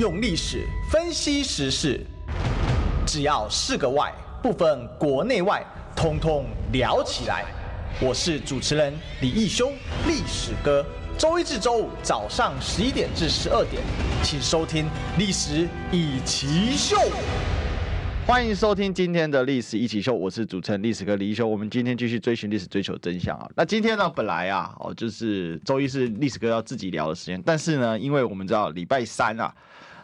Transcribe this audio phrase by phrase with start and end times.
[0.00, 2.00] 用历史分析时事，
[3.06, 4.10] 只要是个“外”，
[4.42, 5.62] 不分国内外，
[5.94, 7.44] 通通聊起来。
[8.00, 9.70] 我是主持人李义修，
[10.06, 10.82] 历史哥。
[11.18, 13.82] 周一至周五早上十一点至十二点，
[14.22, 14.86] 请收听
[15.18, 16.96] 《历史一起秀》。
[18.26, 21.46] 欢迎收听今天的《历史一起秀》，我是主持人历史哥李义修。
[21.46, 23.46] 我们今天继续追寻历史，追求真相啊！
[23.54, 29.54] 那今天呢，本来啊，哦，就是周一是历史哥要自己聊的时间，但是呢，因为我们知道礼拜三啊。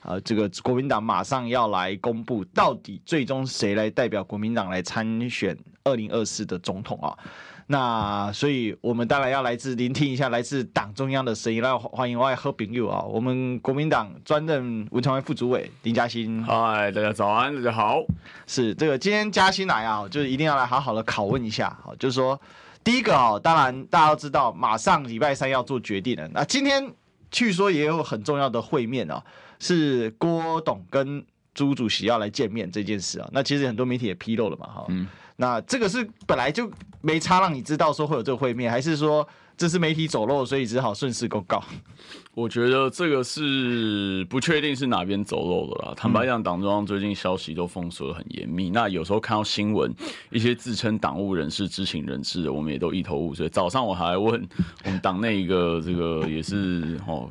[0.07, 7.13] 呃，这个国民党马上要来公布，到底最终谁来代表国民党来参选二零二四的总统啊？
[7.67, 16.41] 那所以我们当然要来自聆听一下来自党中央的声音，来欢迎我的好朋友啊，我们国民党专任文传会副主委林嘉欣。
[16.45, 18.05] 嗨，大家早安，大家好。
[18.47, 22.41] 是这个今天嘉欣来啊，就是一定要来好好的拷问一下，就是说
[22.85, 26.29] 第一个啊，当然大家都知道，马上礼拜三要做决定了。
[26.33, 26.89] 那今天
[27.33, 29.21] 据说也有很重要的会面啊。
[29.59, 31.25] 是郭董跟
[31.55, 39.27] 朱主席要来见面这件事啊，那其实很多媒体也披露了嘛，哈，嗯，那这个是本来就没差让你知道说会有这个会面，还是说
[39.57, 41.65] 这是媒体走漏，所以只好顺势公告？
[42.35, 45.95] 我觉得这个是不确定是哪边走漏的啦。
[45.97, 49.91] 坦白讲，党中央最近消息都封锁的很严密，那有时候看到新闻，
[50.31, 53.49] 一些自称党务人士、知情人士的，我们也都一头雾水。
[53.49, 54.47] 早上我还问
[54.85, 57.31] 我们党内一个这个也是哦。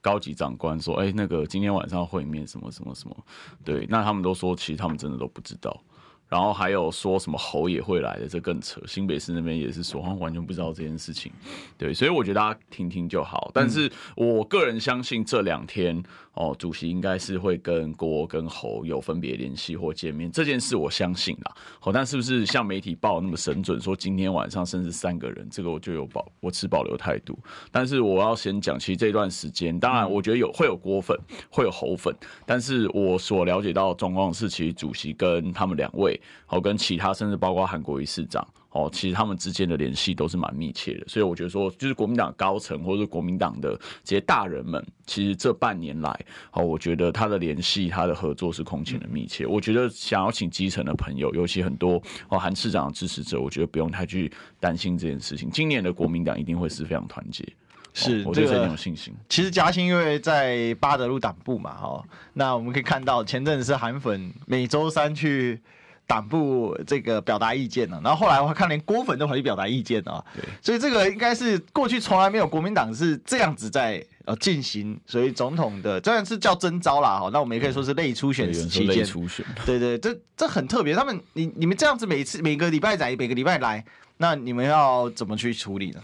[0.00, 3.16] 高级长官说：“哎、那个今天晚上会面什么什么什么，
[3.64, 5.82] 对，那他们都说其实他们真的都不知道。
[6.28, 8.80] 然后还有说什么侯也会来的，这更扯。
[8.86, 11.32] 新北市那边也是说，他完全不知道这件事情。
[11.76, 13.50] 对，所以我觉得大家听听就好。
[13.52, 16.02] 但是我个人相信这两天。”
[16.34, 21.54] 哦，主席应该是会跟郭跟侯有分别联系或见面这件事，我相信啦。
[21.80, 27.38] 好，但是不是像媒体报那么神准，说今天晚上甚至三个人，这个我就有保，我持保留态度。
[27.72, 31.18] 但是我要先讲，其实这段时间，当然我觉得有会有郭粉，
[31.50, 32.14] 会有侯粉，
[32.46, 38.46] 但是我所了解到的状况是，其实主席跟他们两位，好，跟其他甚至包括韩国瑜市长。
[38.70, 49.44] 哦，其实他们之间的联系都是蛮密切的，所以我觉得说，就是国民党高层或者是国民党的这些大人们，其实这半年来，哦，我觉得他的联系、他的合作是空前的密切。
[49.44, 54.30] 我觉得想要请基层的朋友，尤其很多哦韩市长的支持者，我觉得不用太去
[54.60, 55.50] 担心这件事情。
[55.50, 57.44] 今年的国民党一定会是非常团结，
[57.92, 59.12] 是，我对这很有信心。
[59.28, 65.60] 其实嘉兴因为在巴德路党部嘛，哦，那我们可以看到前阵子是韩粉每周三去。
[66.10, 83.84] 党部这个表达意见呢，然后后来我看连郭粉都跑去表达意见啊，对，所以这个应该是过去从来没有国民党是这样子在呃进行，所以总统的虽然是叫征召啦，哈，那我们也可以说是类初选期间，初选，对对，这这很特别，他们你你们这样子每次每个礼拜来，每个礼拜来，
[84.16, 86.00] 那你们要怎么去处理呢？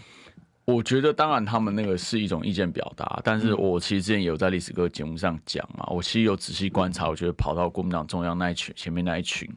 [0.67, 9.49] 我觉得当然他们那个是一种意见表达，但是我其实之前也有在历史哥节目上讲嘛，我其实有仔细观察，我觉得跑到国民党中央那一群前面那一群，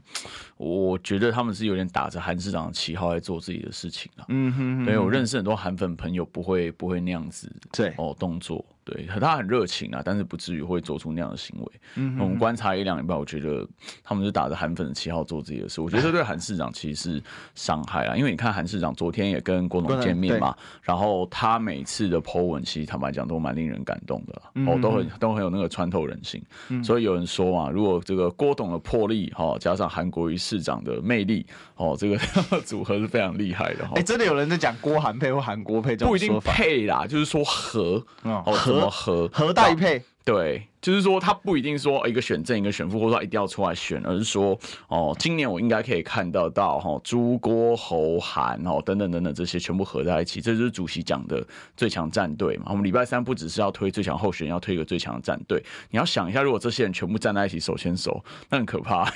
[0.56, 4.24] 我觉得他们是有点打着韩市长的旗号在做自己的事情啊。
[4.28, 8.64] 嗯哼，因为我认识很多韩粉朋友，不会不会那样子对哦动作。
[8.84, 11.72] 对，他很热情啊，但是不至于会做出那样的行为。
[11.96, 13.66] 嗯，我们观察一两礼拜，我觉得
[14.02, 15.80] 他们是打着韩粉的旗号做自己的事。
[15.80, 17.22] 我觉得这对韩市长其实是
[17.54, 26.42] 伤害啊，因为你看韩市长昨天也跟郭董见面嘛，然后他每次的 po 文，其实坦白讲都蛮令人感动的，哦，都很都很有那个穿透人心。
[26.82, 31.46] 所以有人说嘛，如果这个郭董的魄力哈，加上韩国瑜市长的魅力，
[31.76, 32.18] 哦，这个
[32.64, 33.92] 组合是非常厉害的哈。
[33.96, 38.42] 哎，真的有人在讲郭韩配或韩国配不一定配啦，就是说和哦
[38.72, 38.90] 和。
[38.90, 44.58] 和和大一配，对，就是说他不一定说一个选正一个选副，或者说一定要出来选，而是说
[44.88, 51.44] 哦，今年我应该可以看得到哈，朱郭侯韩哦等等等等这些全部合在一起，这就是主席讲的
[51.76, 52.66] 最强战队嘛。
[52.68, 55.62] 我们礼拜三不只是要推最强候选人，要推一个最强的战队。
[55.90, 59.12] 你要想一下，如果这些人全部站在一起手牵手，那很可怕，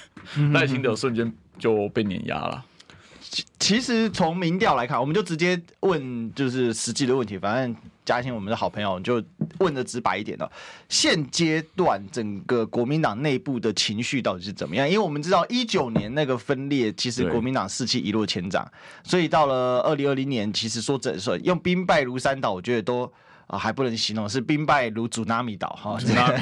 [0.53, 2.65] 赖清德瞬间就被碾压了。
[3.59, 7.37] 其实从民调来看，我们就直接问，就是实际的问题。
[7.37, 9.23] 反正嘉兴我们的好朋友，就
[9.59, 10.51] 问的直白一点了。
[10.89, 14.87] 现阶段整个国民党内部的情绪到底是怎么样？
[14.89, 18.67] 因为我们知道一九年那个分裂，其实国民党士气一落千丈，
[19.03, 23.12] 所以到了二零二零年，其实说整顺用兵败如山倒，我觉得都。
[23.47, 26.41] 啊，还不能形容是兵败如祖纳米岛哈，这个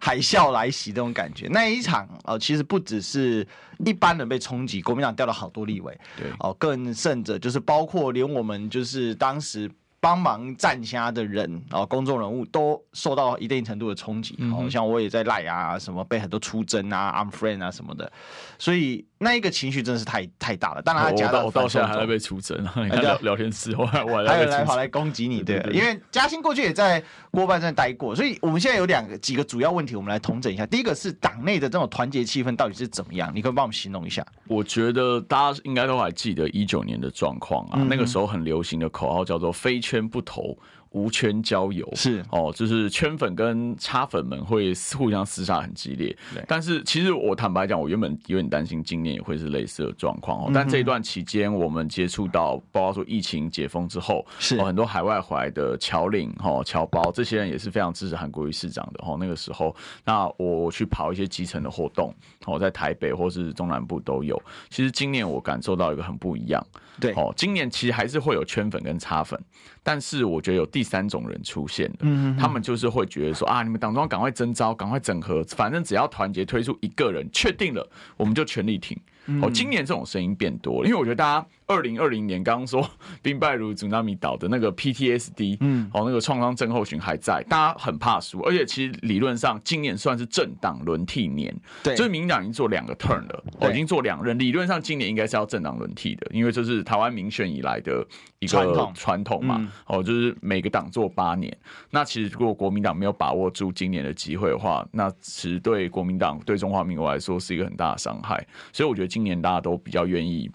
[0.00, 1.46] 海啸来袭这种感觉。
[1.46, 3.46] 那一场哦，其实不只是
[3.86, 14.34] 一般人被冲击，国民党掉了好多立委，对哦，更甚者就是包括连我们就是当时帮忙站虾的人，然后公众人物都受到一定程度的冲击。
[14.50, 18.10] 好、嗯，像我也在赖啊，什么被很多出征啊，unfriend 啊什么的，
[18.58, 20.82] 所以那一个情绪真的是太太大了。
[20.82, 30.64] 当然他加到，我到现在还在被出征，你看聊聊天室，我还我还有来跑来攻击你，对，因为嘉兴过去也在国办站待过，所以我们现在有两个几个主要问题，我们来统整一下。
[30.66, 33.32] 第一个是党内的这种团结气氛到底是怎么样？
[33.34, 34.24] 你可以帮我们形容一下。
[34.46, 40.56] 我觉得大家应该都还记得一九年的状况啊，嗯、那个时候很流行的口号叫做“非圈不投”。
[40.90, 46.16] 无圈交友是哦，就是圈粉跟插粉们会互相厮杀很激烈。
[46.46, 50.50] 但是其实我坦白讲，我原本有点担心今年也会是类似的状况哦。
[50.54, 59.16] 但这一段期间，我们接触到，包括说疫情解封之后，是很多海外回来的侨领哈侨胞，这些人也是非常支持韩国瑜市长的哈。
[59.20, 59.74] 那个时候，
[60.04, 62.14] 那我去跑一些基层的活动，
[62.48, 64.40] 哦，在台北或是中南部都有。
[64.70, 66.64] 其实今年我感受到一个很不一样，
[67.00, 69.38] 对哦，今年其实还是会有圈粉跟插粉，
[69.82, 78.98] 但是我觉得有第三种人出现嗯，他们就是会觉得说啊，你们党中央赶快征招，赶快整合，反正只要团结推出一个人，确定了，我们就全力挺。
[79.42, 82.88] 哦，今年这种声音变多了，因为我觉得大家二零二零年刚刚说
[83.22, 98.04] 兵败如祖纳米岛的那个 PTSD，嗯，哦，那个创伤症候群还在，大家很怕输，而且其实理论上今年算是政党轮替年，对，就是民进党已经做两个 turn 了，哦，已经做两任，理论上今年应该是要政党轮替的，因为这是台湾民选以来的
[98.40, 99.38] 一个传统。
[99.44, 101.54] 嘛，哦，就是每个党做八年，
[101.90, 110.50] 那其实如果国民党没有把握住今年的机会的话，那其实对国民党对中华民国来说是一个很大的伤害，所以我觉得今年大家都比较愿意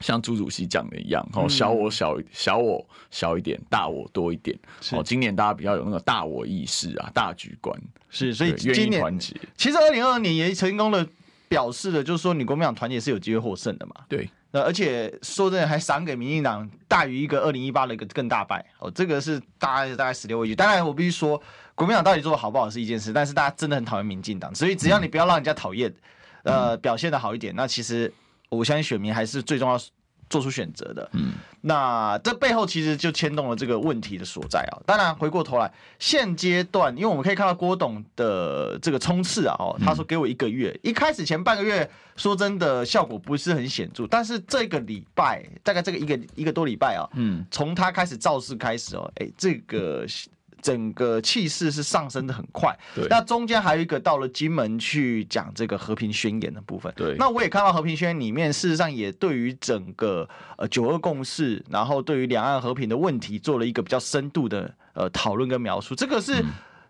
[0.00, 4.58] 像朱主席讲的一样，哦，小我小小我小一点，大我多一点。
[4.92, 9.34] 哦，今年大家比较有那个大我意识啊，大局观是，所以今年团结。
[9.56, 11.06] 其实二零二二年也成功的
[11.48, 13.94] 表示了，就是说你国民党团结是有机会获胜的嘛。
[14.08, 18.64] 对，那而且说真的，还赏给民进党大于一个二零一八的一个更大败。
[18.78, 20.54] 哦，这个是大概大概十六位局。
[20.54, 21.40] 当然，我必须说，
[21.74, 25.92] 国民党到底做的好不好是一件事，但是大家真的很讨厌民进党，所以只要你不要让人家讨厌。
[26.42, 28.10] 呃，表现的好一点，那其实
[28.50, 29.80] 我相信选民还是最重要
[30.28, 31.08] 做出选择的。
[31.14, 31.32] 嗯，
[31.62, 34.78] 那这背后其实就牵动了这个问题的所在啊。
[34.86, 50.06] 当然，回过头来，现阶段，因为我们可以看到郭董的这个冲刺啊，哦，他说给我一个月，一开始前半个月说真的效果不是很显著，但是这个礼拜大概这个一个一个多礼拜啊，嗯，从他开始造势开始哦，哎，这个。
[50.62, 53.06] 整个气势是上升的很快，对。
[53.08, 57.16] 那中间还有一个到了金门去讲这个和平宣言的部分，对。
[57.18, 65.94] 那我也看到和平宣言里面，事实上也对于整个呃九二共识，然后对于两岸和平的问题做了一个比较深度的呃讨论跟描述。
[65.94, 66.44] 这个是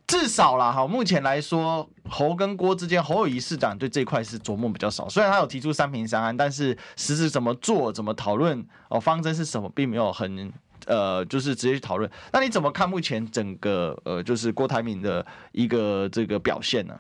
[0.07, 5.09] 至少啦，哈，目前来说，侯跟郭之间，侯友谊市长对这块是琢磨比较少。
[5.09, 10.53] 虽然他有提出三平三安，但是实质怎么做、怎么讨论哦，方针是什么，并没有很。
[10.87, 12.11] 呃，就是直接去讨论。
[12.33, 16.99] 那你怎么看目前整个呃，就是郭台铭的一个这个表现呢？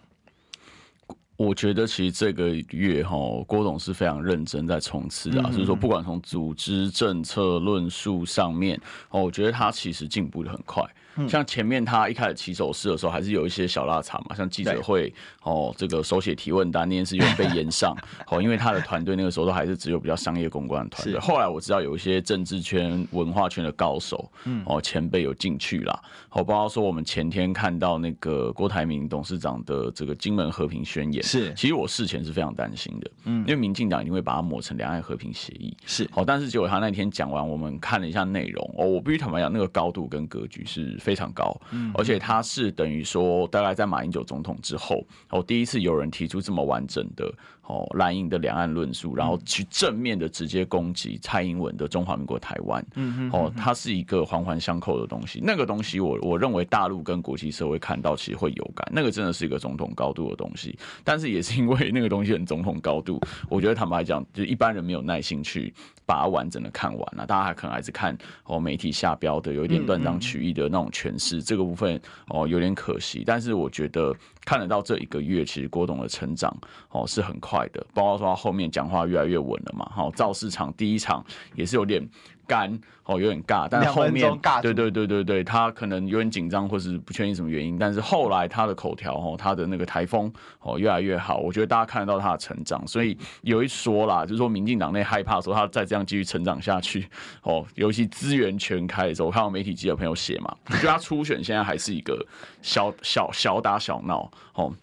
[1.36, 3.16] 我觉得其实这个月哈，
[3.46, 8.78] 郭董是非常认真在冲刺啊，就是说不管从组织、政策、论述上面，
[9.08, 10.84] 哦，我觉得他其实进步的很快。
[11.28, 15.12] 像前面他一开始起手式的时候，还是有一些小落差嘛，像记者会
[15.42, 17.96] 哦，这个手写提问单那件事有被延上
[18.28, 21.18] 哦，因为他的团队那个时候都还是只有比较商业公关的团队。
[21.20, 24.62] 后来我知道有一些政治圈、文化圈的高手，嗯。
[24.66, 26.00] 哦，前辈有进去啦。
[26.30, 40.96] 哦，包括说我们前天看到那个郭台铭董事长的这个金门和平宣言，是，其实我事前是非常担心的，嗯，因为民进党一定会把它抹成两岸和平协议，是，好，但是结果他那天讲完，我们看了一下内容，哦，我必须坦白讲，那个高度跟格局是。
[41.00, 41.54] 非常高，
[41.94, 47.32] 而且他是等于说，大概在马英九总统之后，哦，第一次有人提出这么完整的。
[47.70, 52.84] 哦，蓝营的两岸论述，然后去正面的直接攻击蔡英文的中华民国台湾。
[52.96, 53.30] 嗯嗯。
[53.32, 55.40] 哦，它是一个环环相扣的东西。
[55.40, 58.84] 那个东西我，我我认为大陆跟国际社会看到其实会有感。
[58.92, 60.76] 那个真的是一个总统高度的东西。
[61.04, 65.72] 但是也是因为那个东西很总统高度，我觉得坦白讲，就一般人没有耐心去
[66.04, 67.24] 把它完整的看完了。
[67.24, 71.40] 大家还可能还是看哦媒体下标的，有一点断章取义的那种诠释。
[71.40, 73.22] 这个部分哦有点可惜。
[73.24, 74.12] 但是我觉得
[74.44, 76.52] 看得到这一个月，其实郭董的成长
[76.88, 77.60] 哦是很快。
[77.69, 81.25] 的，包括说他后面讲话越来越稳了嘛，好，造势场第一场
[81.55, 82.07] 也是有点
[82.47, 82.69] 干，
[83.05, 84.29] 哦，有点尬，但是后面，
[84.61, 97.09] 对对对对对，他可能有点紧张或是不确定什么原因，但是后来他的口条哦，他的那个台风哦越来越好，我觉得大家看得到他的成长，所以有一说啦，就是说民进党内害怕说他再这样继续成长下去
[97.43, 102.26] 哦，尤其资源全开的时候，我看到媒体记者朋友写嘛，我觉得他初选现在还是一个
[102.62, 104.75] 小小小打小闹哦。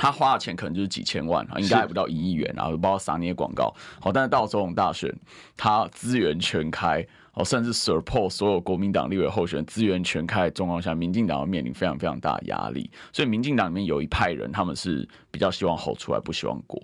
[0.00, 3.74] 他花的钱可能就是几千万，应该还不到一亿元，然后包括撒那些广告。
[4.00, 5.14] 好，但是到总统大选，
[5.56, 7.06] 他资源全开。
[7.34, 12.90] 哦，甚至 support 所有国民党立委候选人资源全开的状况下，民进党要面临非常非常大的压力。
[13.12, 16.80] 所以民进党里面有一派人，他们是比较希望吼出来，不希望过。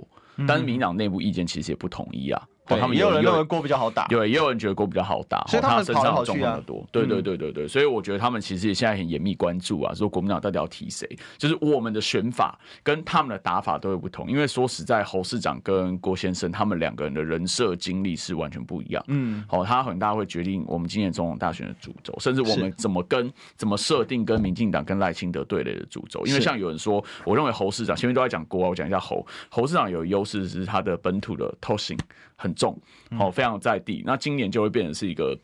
[0.46, 2.40] 但是民进党内部意见其实也不统一啊。
[2.66, 6.84] 对，他们也有人认为郭比较好打，对，也有人觉得郭比较好打，所以他们身上重要的多。
[6.90, 11.08] 对对对对对，所以我觉得他们其实也现在很严密关注啊，说国民党到底要提谁，
[11.38, 14.30] 就是我们的选法跟他们的打法都会不同。
[14.30, 19.04] 因为说实在，侯市长跟郭先生他们两个人的人设经历是完全不一样。
[19.08, 26.24] 嗯，好，他很大会决定我们今年总统大选的主轴，甚至我们怎么跟怎么设定跟民进党跟赖清德对垒的主轴。
[26.26, 31.96] 因为像有人说，我认为侯市长前面都在讲郭，我讲一下侯，侯市长有优势是他的本土的特性
[32.36, 32.78] 很重，
[33.18, 33.30] 好。
[33.30, 35.36] 非常在地，那今年就会变成是一个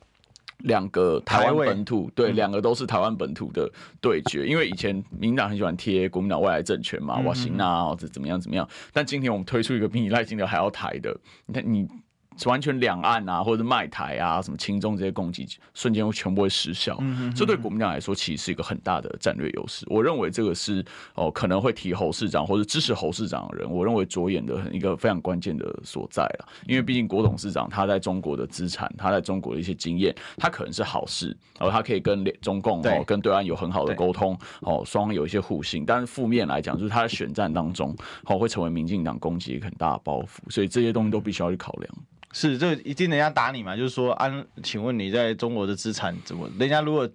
[0.59, 3.71] 两个台湾本土，对，两个都是台湾本土的
[4.01, 4.47] 对决。
[4.47, 8.69] 因为以前民党很喜欢贴国民党未来政权嘛，哇行啊，或者怎么样怎么样。
[8.93, 11.89] 但今天我们推出一个比你赖清德还要台的，你看你。
[12.47, 16.97] 完全两岸啊，或者是卖台啊，什么轻重这些攻击，瞬间会全部会失效。
[17.01, 19.87] 嗯、这对国民党来说，其实是一个很大的战略优势。
[19.89, 20.85] 我认为这个是
[21.15, 26.49] 哦，可能会提侯市长或者支持侯市长的人，我认为着眼的一个非常关键的所在了。
[26.67, 35.85] 因为毕竟郭董事长他在中国的资产，他在中国的一些经验，他可能是好事，然后他可以跟中共哦跟对岸有很好的沟通哦，双方有一些互信。
[35.87, 41.95] 但是负面来讲，就是他在选战当中哦会成为民进党攻击一个很大的包袱，所以这些东西都必须要去考量。
[42.33, 43.77] 是，就一定人家打你嘛？
[43.77, 46.51] 就是说，安，请问你在中国的资产怎么？
[46.59, 47.09] 人家如果。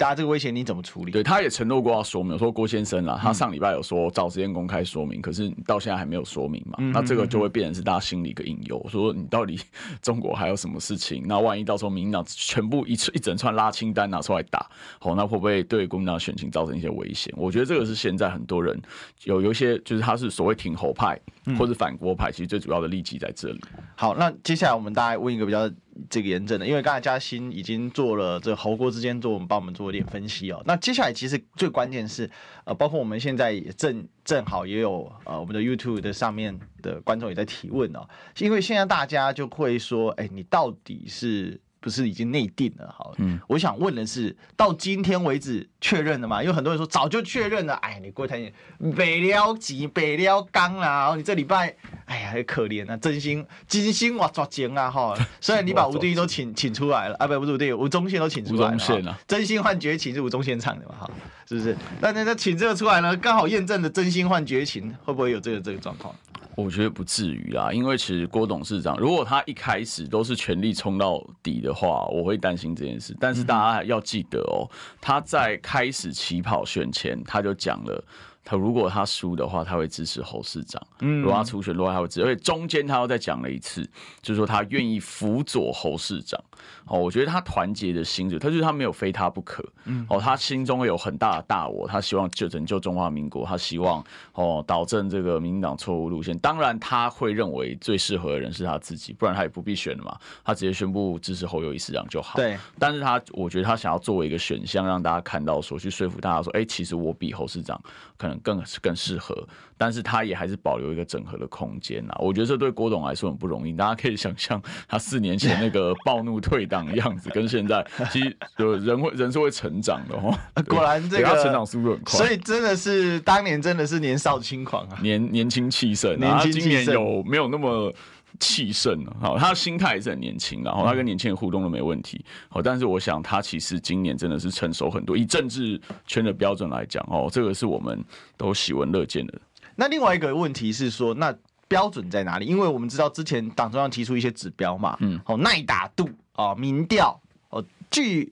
[0.00, 1.12] 大家这个威胁你怎么处理？
[1.12, 6.76] 对，他也承诺过要说明，说郭先生啊，他上礼拜有说找时间公开说明，可是到现在还没有说明嘛。
[6.78, 9.60] 嗯、那这个就会变成是大家心里一个隐忧，说你到底
[10.00, 11.22] 中国还有什么事情？
[11.26, 14.66] 那万一到时候民进党全部一一整串拉清单拿出来打，
[14.98, 17.30] 好，那会不会对国民党选情造成一些危险？
[17.36, 18.80] 我觉得这个是现在很多人
[19.24, 21.20] 有有一些就是他是所谓挺侯派
[21.58, 23.60] 或者反郭派，其实最主要的利基在这里。
[23.96, 25.70] 好，那接下来我们大家问一个比较。
[26.08, 30.62] 这个炎症的，因为刚才嘉欣已经做了这侯郭之间做，我们帮我们做一点分析哦。
[30.66, 32.30] 那接下来其实最关键是，
[32.64, 41.60] 呃，包括我们现在也正正好也有呃我们的 YouTube 的上面的观众也在提问哦，因为现在大家就会说，哎，你到底是？
[41.80, 42.94] 不是已经内定了？
[42.96, 46.42] 好，嗯，我想问的是，到今天为止确认了吗？
[46.42, 47.74] 因为很多人说早就确认了。
[47.76, 48.38] 哎，你郭台
[48.78, 55.14] 铭北了急北了刚啦，然后，你这礼拜，哎呀，很可怜啊，真心真心我抓紧啊哈。
[55.40, 61.10] 虽然你把吴敦义都请请出来了啊，不不是，吴宗宪都请出来了，啊、真心换绝情是吴宗宪唱的嘛哈，
[61.48, 61.76] 是不是？
[62.00, 66.14] 那那那请这个出来呢，刚好验证了真心换绝情，会不会有这个这个状况？
[66.62, 73.16] 我觉得不至于啦，因为其实郭董事长如果他一开始都是全力冲到底的话，我会担心这件事。
[73.18, 74.68] 但是大家要记得哦，
[75.00, 78.04] 他在开始起跑选前他就讲了。
[78.42, 80.82] 他如果他输的话，他会支持侯市长。
[81.00, 83.82] 嗯，如果他初选，落败他会支持，而且中间他又再讲了一次，
[84.22, 86.42] 就是说他愿意辅佐侯市长。
[86.86, 89.64] 哦，我觉得他团结的心，他就是他没有非他不可。
[89.84, 96.38] 嗯，哦，他心中有很大的大我，他希望就拯救中华民国，他希望哦导正这个民进党错误路线。
[96.38, 100.16] 当然，他会认为最适合的人是他自己，不然他也不必选了嘛。
[100.44, 102.36] 他直接宣布支持侯友宜市长就好。
[102.36, 107.80] 对，但是他我觉得他想要作为一个选项，让大家看到说，去说服大家说，哎，其实我比侯市长
[108.16, 109.46] 可能更更适合，
[109.80, 112.14] 但是他也还是保留一个整合的空间呐。
[112.18, 113.72] 我觉得这对郭董来说很不容易。
[113.72, 117.82] 大家可以想象他四年前那个暴怒退党的样子，跟现在
[118.12, 120.38] 其实有人会人是会成长的哦。
[120.68, 126.18] 果然这个成长速度很快，所以真的是当年真的是年少轻狂啊，年年轻气盛。
[126.18, 127.90] 年轻今年有没有那么？
[128.38, 132.24] 气盛好，他的心态也是很年轻，然后他跟年轻人互动都没问题。
[132.48, 135.14] 好，但是我想他其实今年真的是成熟很多。
[135.14, 138.02] 以政治圈的标准来讲，哦，这个是我们
[138.38, 139.34] 都喜闻乐见的。
[139.80, 141.34] 那另外一个问题是说，那
[141.66, 142.44] 标准在哪里？
[142.44, 147.18] 因为我们知道之前党中央提出一些指标嘛，嗯，好，耐打度啊，民调
[147.48, 148.30] 哦，据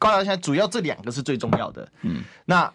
[0.00, 1.88] 高桥现在主要这两个是最重要的。
[2.02, 2.68] 嗯，那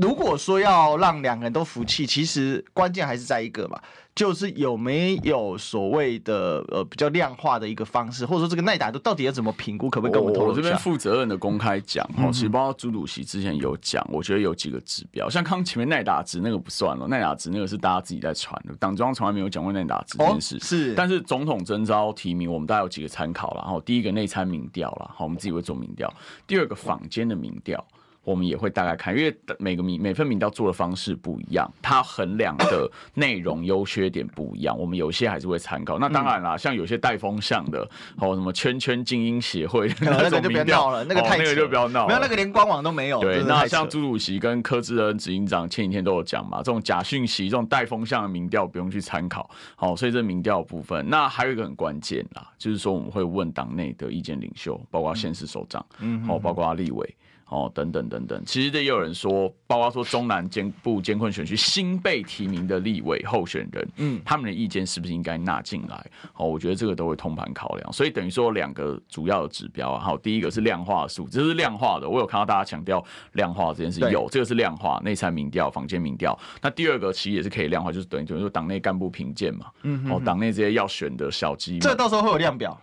[0.00, 3.80] 如果说要让两个人都服气，其实关键还是在一个嘛。
[4.14, 9.90] 就是有没有所谓的呃比较量化的一个方式，或者说这个耐打度到底要怎么评估？
[9.90, 10.56] 可不可以跟我们透露一下？
[10.58, 20.58] 我这边负责任的公开讲哦，其实包括朱主席之前有讲，我觉得有几个指标，像刚前面耐打值那个不算了，耐打值那个是大家自己在传的，党中央从来没有讲过耐打值这件事。
[20.60, 23.60] 是，但是总统征召提名，我们大概有几个参考了。
[23.64, 26.10] 然后第一个内参民调了，好，我们自己会做民调。
[26.46, 27.86] 第二个坊间的民调。
[28.26, 35.96] 我们也会大概看，因为每个民每份民调做的方式不一样，它衡量的 内容优缺点不一样，我们有些还是会参考。
[35.96, 43.20] 那当然啦，像有些带风向的，哦，什么圈圈精英协会那种民调了，那个太、哦、那个就不要闹，没有那个连官网都没有。
[43.20, 49.48] 对，那像朱主席跟柯志恩执行长前几天都有讲嘛，这种假讯息、这种带风向的民调不用去参考。
[49.76, 57.16] 好，所以这民调部分，那还有一个很关键啦，就是说我们会问党内的意见领袖，包括县市首长，嗯，好，包括立委。
[57.48, 66.10] 哦，等等等等，其实也有人说，包括说中南监部监困选区新被提名的立委候选人，嗯，他们的意见是不是应该纳进来？
[66.34, 67.92] 哦，我觉得这个都会通盘考量。
[67.92, 76.36] 所以等于说两个主要的指标啊，好，第一个是量化数，这是量化的，我有看到大家强调量化这件事，有这个是量化内参民调、坊间民调。
[76.60, 82.76] 那第二个其实也是可以量化，就是等于等于说党内干部评鉴嘛，嗯，哦，党内这些要选的小鸡，这到时候会有量表。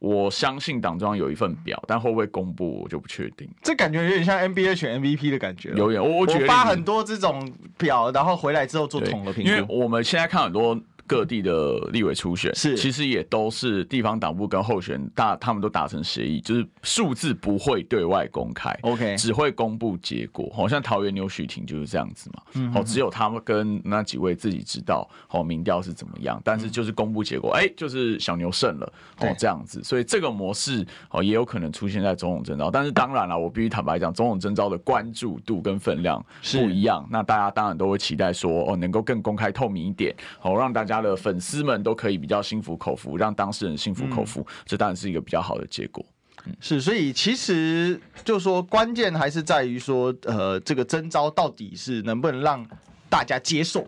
[0.00, 3.48] 我相信党中央有一份表，但会不会公布我就不确定。
[3.62, 5.70] 这感觉有点像 NBA 选 MVP 的感觉。
[5.76, 9.48] 有点，我我发很多这种表，然后回来之后做统合评估。
[9.48, 10.76] 因为我们现在看很多。
[11.10, 20.48] 各地的立委初选是，其实也都是地方党部跟候选大，他们都达成协议，就是数字不会对外公开，OK，只会公布结果。
[20.54, 28.86] 好像桃园牛许婷就是这样子嘛，嗯，哦，只有他们跟那几位自己知道，哦，民调是怎么样，但是就是公布结果，哎、欸，就是小牛胜了，
[29.18, 40.99] 哦，这样子，所以这个模式哦也有可能出现在总统征召，但是当然了，我必须坦白讲，总统征召的关注度跟分量不一样，那大家当然都会期待说，哦，能够更公开透明一点，哦，让大家。
[41.00, 46.04] 的粉丝们都可以比较心服口服，让当事人心服口服，嗯、这当然是一个比较好的结果。
[46.46, 52.66] 嗯、是，所以其实就说关键还是在于说，呃，这个征招到底是能不能让
[53.10, 53.86] 大家接受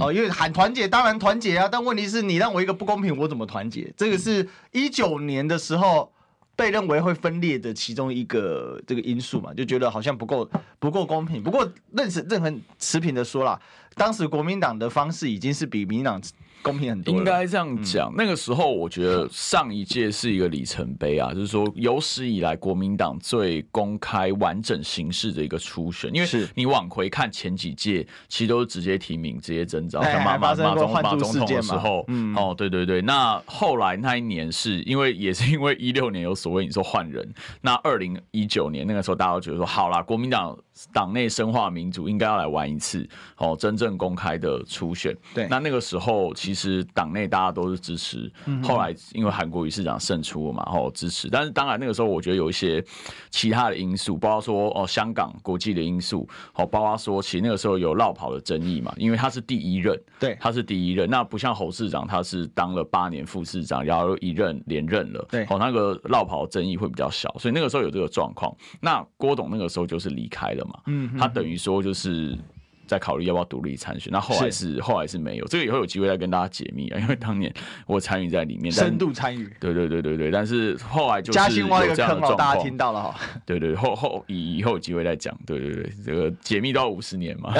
[0.00, 3.92] 哦，因为喊团结当然团结啊，但问题是你让我一个不公平，我怎么团结？
[3.96, 6.12] 这个是一九年的时候
[6.56, 10.50] 被认为会分裂的其中一个这个因素嘛，就觉得好像不够
[10.80, 11.40] 不够公平。
[11.40, 13.56] 不过认识任何持平的说啦，
[13.94, 16.20] 当时国民党的方式已经是比民党。
[16.62, 18.10] 公平很多，应该这样讲。
[18.12, 26.10] 嗯、那个时候，我觉得上一届是一个里程碑啊，就是说有史以来国民党最公开、完整形式的一个初选。
[26.14, 30.02] 因为你往回看前几届，其实都是直接提名、直接征召。
[30.02, 33.02] 像马马马总马总统的时候，嗯、哦，对对对。
[33.02, 37.28] 那后来那一年是因为也是因为一六年有所谓你说换人，
[37.60, 40.56] 那二零一九年那个时候大家都觉得说好啦，国民党
[40.92, 45.16] 党内深化民主，应该要来玩一次哦，真正公开的初选。
[45.34, 46.86] 对，那那个时候其实。
[46.94, 48.30] 党内大家都是支持，
[48.62, 51.28] 后来因为韩国瑜市长胜出了嘛，然后支持。
[51.30, 52.84] 但是当然那个时候，我觉得有一些
[53.30, 68.54] 其他的因素，包括说哦香港国际的因素，好，包括说其实那个时候有落跑的争议嘛，因为他是第一任，对，他是第一任，那不像侯市长，他是当了八年副市长，然后一任连任了，对，好，那个落跑的争议会比较小，所以那个时候有这个状况。
[68.80, 72.36] 那郭董那个时候就是离开了嘛，嗯，他等于说就是。
[72.84, 74.80] 在考虑要不要独立参选，那后来是，是。
[74.82, 77.50] 后来是没有，这个以后有机会再跟大家解密啊，因为当年
[77.86, 83.14] 我参与在里面，深度参与，对对对对对，但是后来就是有这样的状况，嘉兴挖一个坑，大家听到了哈，
[83.46, 87.54] 对对后后以以后有机会再讲，对对对，这个解密都要五十年嘛，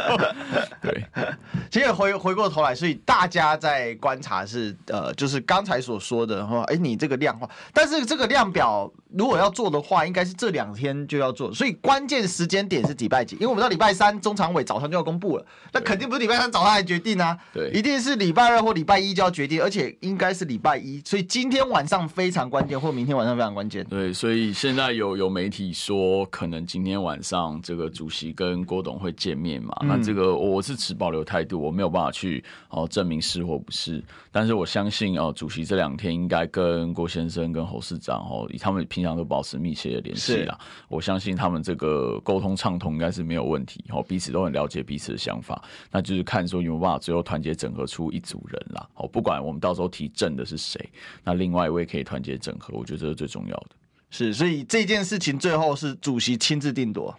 [0.80, 1.04] 对，
[1.70, 13.36] 其实回回过头来，所以大家在观察是呃，就是刚才所说的哈，哎，你这个量化，但是这个量表如果要做的话，应该是这两天就要做，所以关键时间点是礼拜几？
[13.36, 14.46] 因为我们到礼拜三中常。
[14.56, 23.84] 委早上就要公布了，那肯定不是礼拜三早上来决定啊，对，一定是礼拜二或礼拜一就要决定，而且应该是礼拜一，所以今天晚上非常关键，或明天晚上非常关键。
[23.84, 29.76] 对，所以现在有有媒体说，可能今天晚上这个主席跟郭董会见面嘛？
[29.82, 34.02] 嗯、那这个我是持保留态度，我没有办法去哦证明是或不是，
[34.32, 44.26] 但是我相信哦，主席这两天应该跟郭先生跟侯市长哦以，他们平常都保持密切的联系啦，我相信他们这个沟通畅通应该是没有问题哦，彼此。
[44.36, 48.86] 都很了解彼此的想法，那就是看说有没有办法最后团结整合出一组人啦。
[48.96, 50.90] 哦，不管我们到时候提正的是谁，
[51.24, 53.68] 那另外一位可以团结整合，我觉得这是最重要的。
[54.10, 57.16] 是，所以这件事情最后是主席亲自定夺。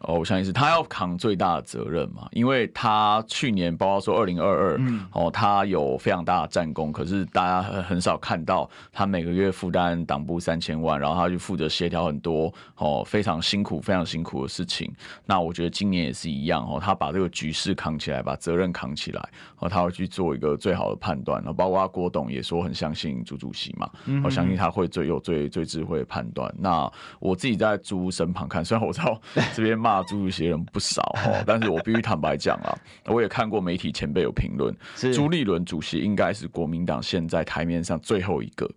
[0.00, 4.80] 哦，我相信是他要扛最大的责任嘛，因为他去年包括说二零二二，
[5.12, 14.92] 哦，他有非常大的战功，可是大家很少看到他每个月负担党部三千万，然后他去负责协调很多哦非常辛苦、非常辛苦的事情。
[15.26, 21.38] 那我觉得今年也是一样哦，他把这个局势扛起来，把责任扛起来，哦，他会去做一个最好的判断。
[21.40, 23.90] 然后包括郭董也说很相信朱主席嘛，
[24.22, 26.54] 我相信他会最有最最智慧的判断。
[26.56, 29.20] 那我自己在朱身旁看，虽然我知道
[29.54, 34.74] 这边骂朱主席人不少哦， 但是我必须坦白讲啊，我也看过媒体前辈有评论，
[35.14, 38.70] 朱立伦主席应该是国民党现在台面上最后一个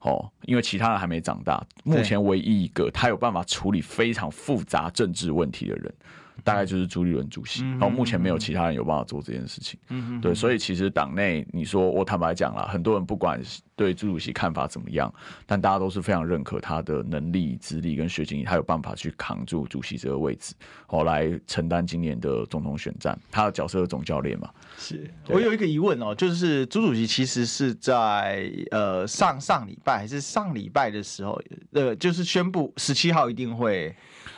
[0.00, 5.94] 哦，因为其他人还没长大，目前唯一一个他有办法处理非常复杂政治问题的人。
[6.42, 9.78] 大概就是朱立伦主席，然后目前没有其他人有办法做这件事情。
[9.88, 13.40] 嗯，对，所以其实党内，你说我坦白讲了，很多人不管
[13.76, 15.12] 对朱主席看法怎么样，
[15.46, 20.54] 但大家都是非常认可他的能力、资历跟学经历，他有办法去扛住主席这个位置，
[20.86, 23.18] 后来承担今年的总统选战。
[23.30, 24.50] 他的角色是总教练嘛？
[24.76, 31.40] 是我有一个疑问哦，就是朱主席其实是在呃上上礼拜还是上礼拜的时候，
[31.72, 33.94] 呃，就是宣布十七号一定会。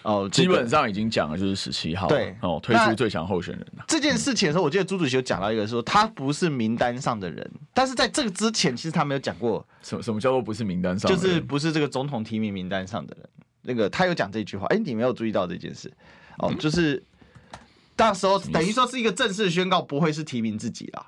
[0.07, 3.85] 哦，基本上已经讲了，就是十七号对哦，推出最强候选人了。
[3.89, 13.29] 这件事情的时候，我记得朱主席有讲到一个说，他不是名单上的人，但是在这个之前，其实他没有讲过什么什么叫做不是名单上，就是不是这个总统提名名单上的人。
[13.63, 15.93] 那个他有讲这句话，哎，你没有注意到这件事
[16.39, 17.03] 哦，就是
[17.97, 21.07] 到时候等于说是一个正式宣告，不会是提名自己啦。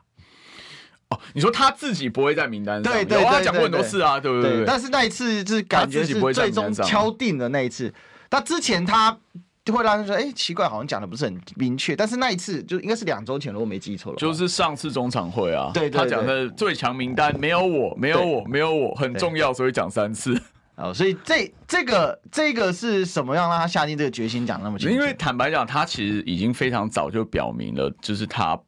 [1.11, 2.93] 哦，你说他自己不会在名单上？
[2.93, 4.65] 对对，他讲过很多次啊，对不对？
[4.67, 7.95] 但是那一次就是感觉是最终敲定的那一次。
[8.31, 9.17] 那之前他
[9.65, 11.95] 就会让人说，哎、欸，奇怪，好像讲的不是很明确。
[11.95, 15.71] 但是那一次就应该是两周前，如果没记错了，就是上次中场会啊。
[15.75, 20.41] 对，他讲的最强名单没有我，没有我，没有我，很重要，所以讲三次。
[20.77, 24.95] 哦，所以这这个这个是什么样让他下定这个决心讲那么清楚？
[24.95, 28.59] 因为坦白讲，他其实已经非常早就表明了，就是他。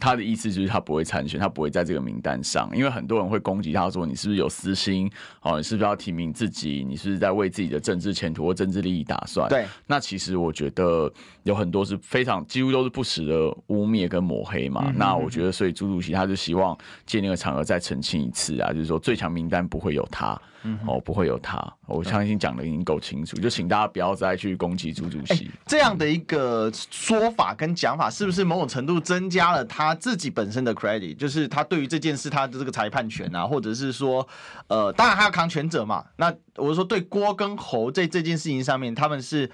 [0.00, 5.10] 他的意思就是他不会参选，他不会在这个名单上，因为很多人会攻击他说，你是不是有私心？
[5.42, 6.84] 哦，你是不是要提名自己？
[6.88, 9.48] 你是不是在为自己的政治前途或政治利益打算？
[9.48, 11.12] 对，那其实我觉得
[11.44, 14.84] 有很多是非常几乎都是不实的污蔑跟抹黑嘛。
[14.86, 16.76] 嗯、那我觉得，所以朱主席他就希望
[17.06, 20.40] 借那个场合再澄清一次啊，就是说最强名单不会有他。
[20.62, 25.46] 嗯，哦，不会有他，我相信讲的已经够清楚，就请大家不要再去攻击朱主席。
[25.46, 31.16] 欸，这样的一个说法跟讲法，是不是某种程度增加了他自己本身的 credit？
[31.16, 34.28] 就是他对于这件事他的这个裁判权啊，或者是说，
[34.66, 36.04] 呃，当然还要扛全责嘛。
[36.16, 39.50] 那我是说，对郭跟侯在这件事情上面，他们是。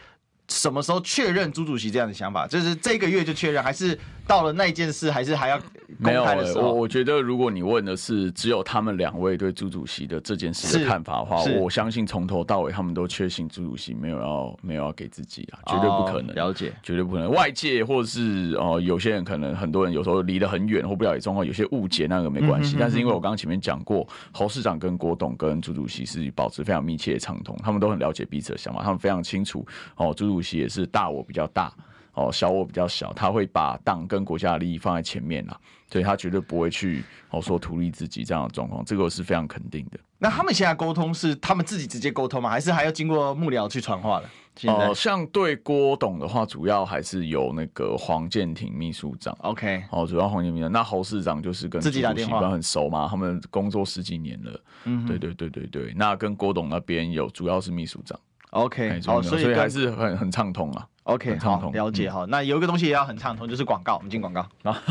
[0.49, 2.47] 什么时候确认朱主席这样的想法？
[2.47, 5.59] 就是这个月就确认，还是到了那件事，还是还要
[6.03, 6.61] 公开的时候？
[6.63, 16.35] 没有，我我觉得，如果你问的是只有他们两位对朱主席的这件事的看法的话，我相信从头到尾他们都确信朱主席没有要没有要给自己啊，绝对不可能。
[16.35, 17.31] 了解，绝对不可能。
[17.31, 22.77] 外界或者是哦，有些人可能很多人有时候离得很远或不了解状况，有些误解那个没关系。
[22.79, 30.27] 但是因为我刚刚前面讲过，侯市长跟郭董跟朱主席是保持非常密切的畅通，他们都很了解彼此的想法，他们非常清楚哦，朱。
[30.27, 31.73] 主席也是大我比较大
[32.17, 39.99] 哦，小我比较小，他会把党跟国家的利益放在前面啦，所以他绝对不会去哦说图利自己这样的状况，这个我是非常肯定的。
[40.19, 42.49] 那他们现在沟通是他们自己直接沟通吗？
[42.49, 44.27] 还是还要经过幕僚去传话的？
[44.73, 49.37] 哦、呃，像对郭董的话，主要还是由那个黄建庭秘书长。
[49.43, 50.73] OK，哦，主要黄建庭。
[50.73, 54.61] 那侯市长就是跟自己打电话很熟嘛，他们工作十几年了。
[54.85, 55.93] 嗯，对对对对对。
[55.95, 58.19] 那跟郭董那边有主要是秘书长。
[58.53, 60.89] OK，好，所以还是很很畅通啊。
[61.07, 62.27] OK，好，了解哈。
[62.29, 63.95] 那有一个东西也要很畅通，就是广告。
[63.95, 64.83] 我们进广告啊。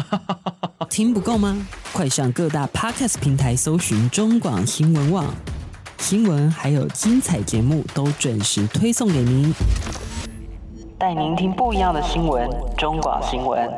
[0.89, 1.57] 听不够吗？
[1.91, 5.25] 快上各大 Podcast 平台搜寻中广新闻网
[5.97, 9.53] 新闻，还有精彩节目都准时推送给您，
[10.97, 12.49] 带您听不一样的新闻。
[12.77, 13.69] 中广新闻，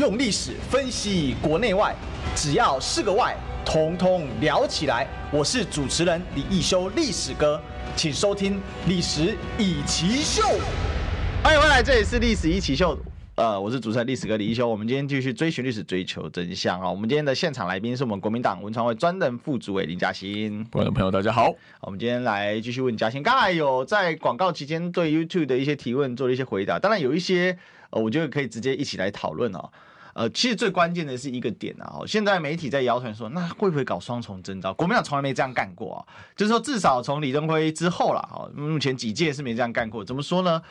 [0.00, 1.94] 用历史分析国内外，
[2.34, 3.36] 只要是个“外”。
[3.64, 5.06] 通通聊起来！
[5.30, 7.58] 我是主持人李一修，历史哥，
[7.96, 8.54] 请收听
[8.88, 10.42] 《历史易起 SHOW》。
[11.42, 12.96] 欢迎回来，这里是《历史易起 SHOW》。
[13.36, 14.68] 呃，我是主持人历史哥李一修。
[14.68, 16.90] 我们今天继续追寻历史，追求真相啊！
[16.90, 20.64] 我们今天的现场来宾是我们国民党文传会专任副主委林嘉欣。
[20.70, 21.52] 观众朋友，大家好。
[21.80, 23.22] 我们今天来继续问嘉欣。
[23.22, 27.56] 刚才有在广告期间对 YouTube 的一些提问做了一些回答，当然有一些
[27.90, 29.70] 呃，我觉得可以直接一起来讨论哦。
[30.14, 34.72] 呃，其实最关键的是一个点啊，现在媒体在谣传说，那会不会搞双重征召？
[34.72, 35.98] 国民党从来没这样干过啊，
[36.36, 40.04] 就是说至少从李登辉之后了，哈，目前几届是没这样干过。
[40.04, 40.62] 怎么说呢？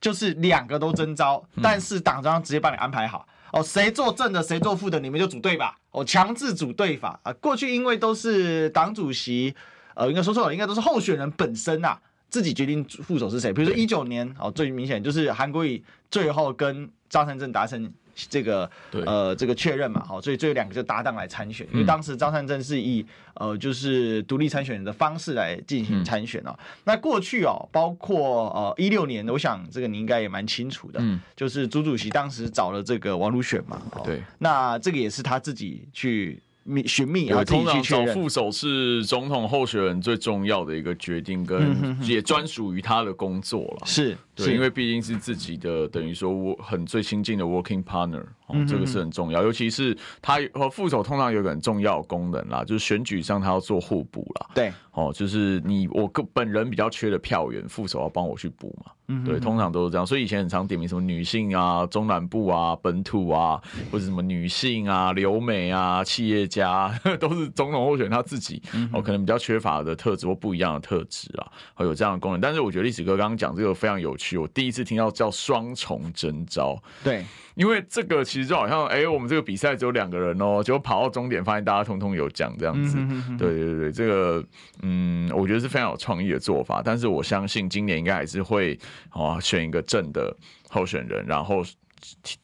[0.00, 5.76] 就是两个都征召，但是党中央直接帮你安排好哦，谁做正的，谁做副的，你们就组队吧。
[5.92, 9.54] 哦，强制组队法啊，过去因为都是党主席，
[9.94, 11.96] 呃，应该说错了，应该都是候选人本身啊，
[12.28, 13.52] 自己决定副手是谁。
[13.52, 15.80] 比如说一九年哦，最明显就是韩国瑜
[16.10, 17.92] 最后跟张善政达成。
[18.28, 23.04] 这个呃，这个确认嘛，好，所以这两个就搭档来参选，因为当时张善政是以
[23.34, 26.58] 呃，就是独立参选人的方式来进行参选哦。
[26.84, 36.42] 那过去哦，包括呃一六年，我想这个你应该也蛮清楚的，嗯，就是朱主席当时找了这个王如选嘛，对，那这个也是他自己去。
[36.64, 43.86] 秘寻觅啊，通常找副手是总统候选人最重要的一个决定，跟也专属于他的工作了。
[43.86, 49.42] 是对，因为毕竟是自己的，等于说我很最亲近的 working partner，哦，这个是很重要。
[49.42, 54.50] 尤其是他和副手通常有个很重要的功能啦，就是选举上他要做互补啦。
[54.54, 58.92] 对，哦，就是你我个本人比较缺的票源，副手要帮我去补嘛。
[59.10, 60.06] 嗯，对，通常都是这样。
[60.06, 63.58] 所以以前很常点名什么女性啊、中南部啊、本土啊，
[63.90, 68.60] 或者什么女性啊、留美啊、企业家， 都是总统候选他自己
[68.92, 72.40] 哦，可能比较缺乏的特质或不一样的特质啊，会有这样的功能。
[72.40, 76.76] 但是我觉得历史哥刚刚讲这个非常有趣，我第一次听到叫双重征召。
[77.02, 82.98] 对，因为这个其实就好像，哎、欸，我们这个比赛只有两个人哦，结果跑到终点发现大家通通有奖这样子。
[83.38, 84.44] 对对对，这个
[84.82, 86.82] 嗯，我觉得是非常有创意的做法。
[86.84, 88.78] 但是我相信今年应该还是会。
[89.12, 90.34] 哦，选一个正的
[90.68, 91.62] 候选人，然后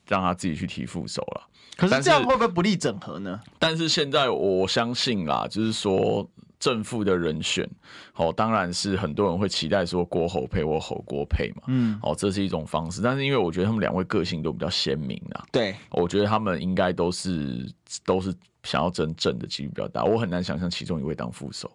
[0.08, 1.48] 让他自己去提副手了。
[1.76, 3.40] 可是这样会不会不利整合呢？
[3.58, 6.28] 但是，但是现在我相信啦，就是说
[6.64, 7.68] 正副的人选，
[8.14, 11.64] 哦，当然是很多人会期待说郭侯配或侯郭配嘛。
[11.66, 13.03] 嗯，哦，这是一种方式。
[13.03, 17.70] 但是因为我觉得他们两位个性都比较鲜明啊，对，我觉得他们应该都是
[18.07, 20.05] 都是想要争正的几率比较大。
[20.05, 21.70] 我很难想象其中一位当副手。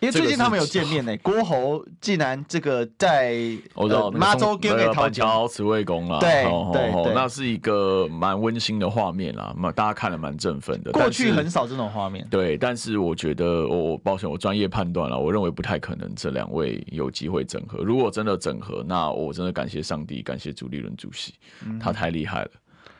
[0.00, 3.36] 因为最近他们有见面 呢，郭侯竟然这个在
[3.74, 10.92] 我知道妈祖给给桃桥慈惠宫啦，对对，那是一个蛮温馨的画面啦，大家看了蛮振奋的。
[10.92, 17.82] 过去很少这种画面，对，但是我觉得我抱歉，我专业判断了，我认为不太可能这两位有机会整合。
[17.82, 21.34] 如果真的整合，那我真的感谢上帝，感谢朱立伦主席，
[21.80, 22.50] 他太厉害了。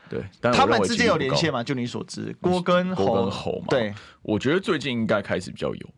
[0.09, 1.63] 对，但他们之间有连线吗？
[1.63, 3.67] 就你所知，郭跟侯，郭跟侯嘛？
[3.69, 5.89] 对，我觉得最近应该开始比较有。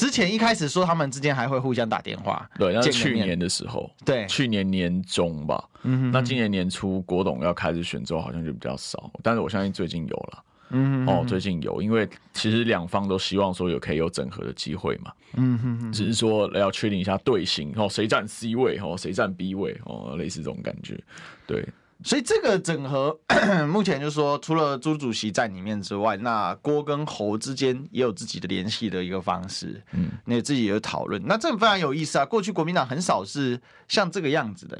[0.00, 20.98] 之前一开始说他们之间还会互相打电话，对，那是去年的时候，对，去年年中吧，嗯哼，那今年年初国董要开始选之后，好像就比较少，但是我相信最近有了，嗯哼，哦，最近有，因为其实两方都希望说有可以有整合的机会嘛，嗯哼，只是说要确定一下队形，哦，谁占 C 位，哦，谁占 B 位，哦，类似这种感觉，
[21.46, 21.62] 对。
[22.02, 23.18] 所以这个整合
[23.68, 32.24] 目前就是说，除了朱主席在里面之外，那郭跟侯之间也有自己的联系的一个方式，嗯，那自己也有讨论，那这个非常有意思啊。
[32.24, 34.78] 过去国民党很少是像这个样子的，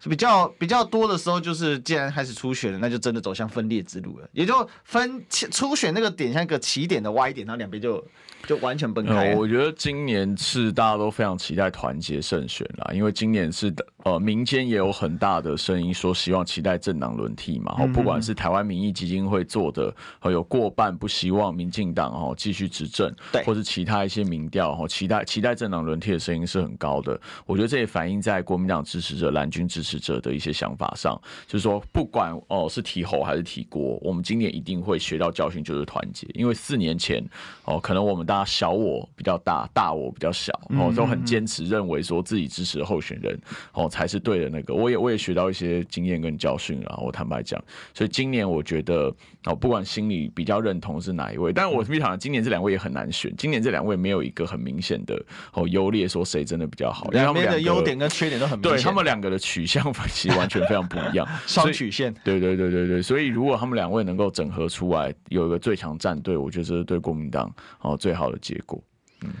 [0.00, 8.04] 是比较比较多的时候，就是既然开始初选了，那就真的走向分裂之路了，也就分初选那个点像一个起点的歪点，然后两边就。
[8.46, 9.34] 就完全崩开。
[9.34, 17.74] 我觉得今年是大家都非常期待团结胜选啦，因为今年是呃民间也有很大的声音说希望期待政党轮替嘛。
[17.78, 27.18] 哦不管是台湾民意基金会做的，有过半不希望民进党哦继续执政，对，或是其他一些民调哦期待期待政党轮替的声音是很高的。
[27.46, 36.26] 我觉得这也反映在国民党支持者、蓝军支持者的一些想法上，就是说不管哦是提侯还是提郭，我们今年一定会学到教训，就是团结。
[36.34, 37.24] 因为四年前
[37.64, 43.38] 哦可能我们大家小我比较大，大我比较小，哦，都很坚持认为说自己支持的候选人
[43.72, 44.74] 哦才是对的那个。
[44.74, 47.62] 我也我也学到一些经验跟教训啊，我坦白讲，
[47.94, 53.32] 所以今年我觉得哦，不管心里比较认同是哪一位，但我必须讲，今年这两位也很难选。
[53.36, 55.14] 今年这两位没有一个很明显的
[55.52, 57.06] 哦优劣，说谁真的比较好。
[57.12, 62.12] 两边的优点跟缺点都很明显，对他们两个的取向其实完全非常不一样， 双曲线。
[62.24, 68.82] 对对对对对，所以如果他们两位能够整合出来，有一个最强战队，我觉得这是对国民党哦最好的结果。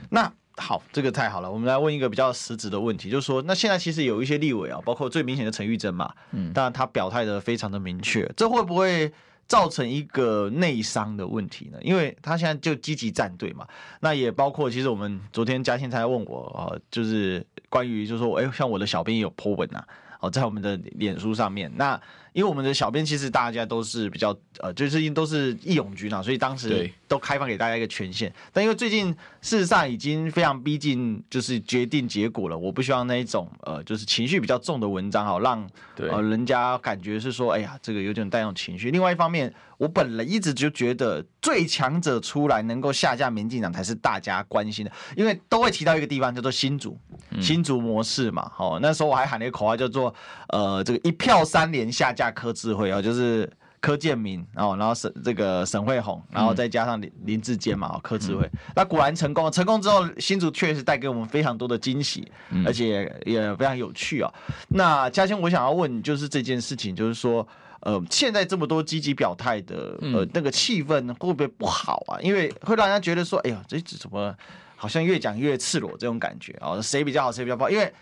[0.08, 1.50] 那好，这个太好了。
[1.50, 9.12] 我们来问一个比较实质的问题，就是说，那现在其实有一些立委啊，包括最明显的陈玉珍嘛，嗯，当然他表态的非常的明确，这会不会
[9.48, 11.78] 造成一个内伤的问题呢？
[11.82, 13.66] 因为他现在就积极站队嘛，
[14.00, 19.84] 那也包括其实我们昨天嘉兴才问我啊，就是关于就是说，哎，像我的小编有 po 文啊，
[20.20, 22.00] 哦，在我们的脸书上面，那。
[22.34, 28.32] 因为我们的小编其实大家都是比较呃，就是因都是义勇军啊，所以当时都开放给大家一个权限。
[28.52, 32.58] 但因为最近事实上已经非常逼近，就是决定结果了。
[32.58, 35.64] 我不希望那一种呃，就是情绪比较重的文章哈，让
[35.96, 38.90] 呃人家感觉是说，哎呀，这个有点带有情绪。
[38.90, 46.98] 另外一方面，我本来一直就觉得最强者出来能够下架民进党才是大家关心的，因为都会提到一个地方叫做新竹，
[47.40, 48.50] 新竹模式嘛。
[48.58, 50.12] 哦，那时候我还喊了一个口号叫做
[50.48, 52.23] 呃，这个一票三连下架。
[52.30, 59.50] 柯智慧啊，就是柯建铭，然后然后沈这个沈慧宏，然后再加上林林志坚嘛，哦柯智慧，那果然成功了。
[59.50, 62.26] 成功之后，新竹确实带给我们非常多的惊喜，
[62.64, 64.32] 而且也非常有趣啊。
[64.68, 67.46] 那嘉兴，我想要问，就是这件事情，就是说，
[67.80, 72.16] 呃，现在这么多积极表态的，呃，那个气氛会不会不好啊？
[72.22, 74.34] 因为会让人家觉得说，哎呀，这怎么
[74.76, 76.80] 好像越讲越赤裸这种感觉啊？
[76.80, 77.68] 谁比较好，谁比较不好？
[77.68, 77.92] 因为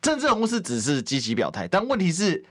[0.00, 2.44] 政治人物是只是积极表态，但问题是。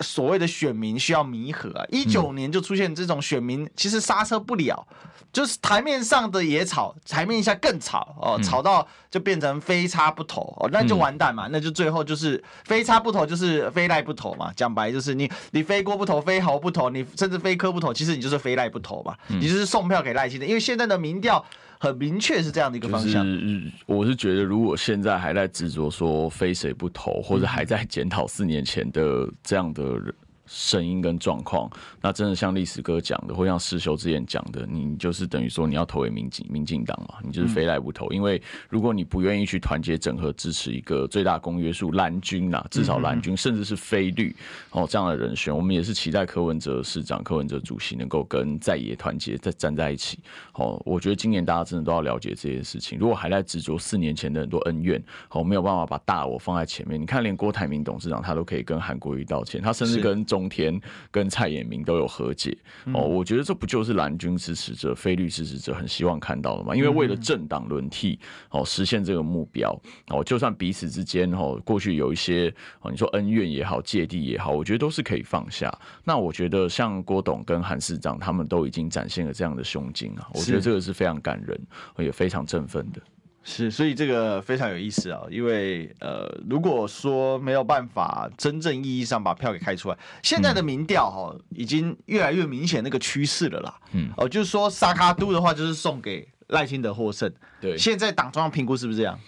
[0.00, 1.84] 所谓的选民需要弥合啊。
[1.90, 4.86] 一九年就出现这种选民其实刹车不了，
[5.32, 14.52] 就是台面上的也吵，台面下更吵哦，吵到就变成非差不投哦，那就完蛋嘛，那就最后就是非差不投，就是非赖不投嘛。
[14.54, 21.44] 讲白就是你你非郭不投，非侯不投，你甚至非柯不投，其实你就是非赖不投嘛，你就是送票给赖清德，因为现在的民调。
[21.78, 23.24] 很明确是这样的一个方向。
[23.24, 30.14] 就是我是觉得，如果现在还在执着说非谁不投，或者还在检讨四年前的这样的人。
[30.48, 38.06] 声音跟状况，那真的像历史哥讲的，或像世修之前讲的，你就是等于说你要投给民进民进党嘛，你就是非赖不投。
[38.06, 44.34] 嗯、因为如果你不愿意去团结整合支持一个最大公约数蓝军呐，至少蓝军，甚至是非绿
[44.70, 50.18] 哦这样的人选，我们也是期待柯文哲市长、柯文哲主席能够跟在野团结再站在一起。
[50.54, 52.98] 哦，我觉得今年大家真的都要了解这件事情。
[52.98, 56.98] 如果还在执着四年前的很多恩怨，哦，没有办法把大我放在前面。
[56.98, 60.37] 你看，连郭台铭董事长他都可以跟韩国瑜道歉，他甚至跟中。
[60.38, 62.56] 中天跟蔡衍明都有和解
[62.94, 66.76] 哦，我觉得这不就是蓝军支持者、非绿支持者很希望看到的吗？
[66.76, 68.20] 因为为了政党轮替
[68.50, 69.76] 哦，实现这个目标
[70.10, 75.76] 哦，就算彼此之间哦，过去有一些哦，你说恩怨也好、芥蒂也好，我觉得都是可以放下。
[76.04, 81.60] 那我觉得像郭董跟韩市长他们都已经展现了这样的胸襟啊，我觉得这个是非常感人，
[81.98, 83.02] 也非常振奋的。
[83.50, 93.74] 是，所以这个非常有意思啊，因为呃，如果说没有办法真正意义上把票给开出来，现在的民调哈，已经越来越明显那个趋势了啦。
[93.92, 97.32] 嗯，哦，就是说萨卡都的话，就是送给赖清德获胜。
[97.58, 99.18] 对，现在党中央评估是不是这样？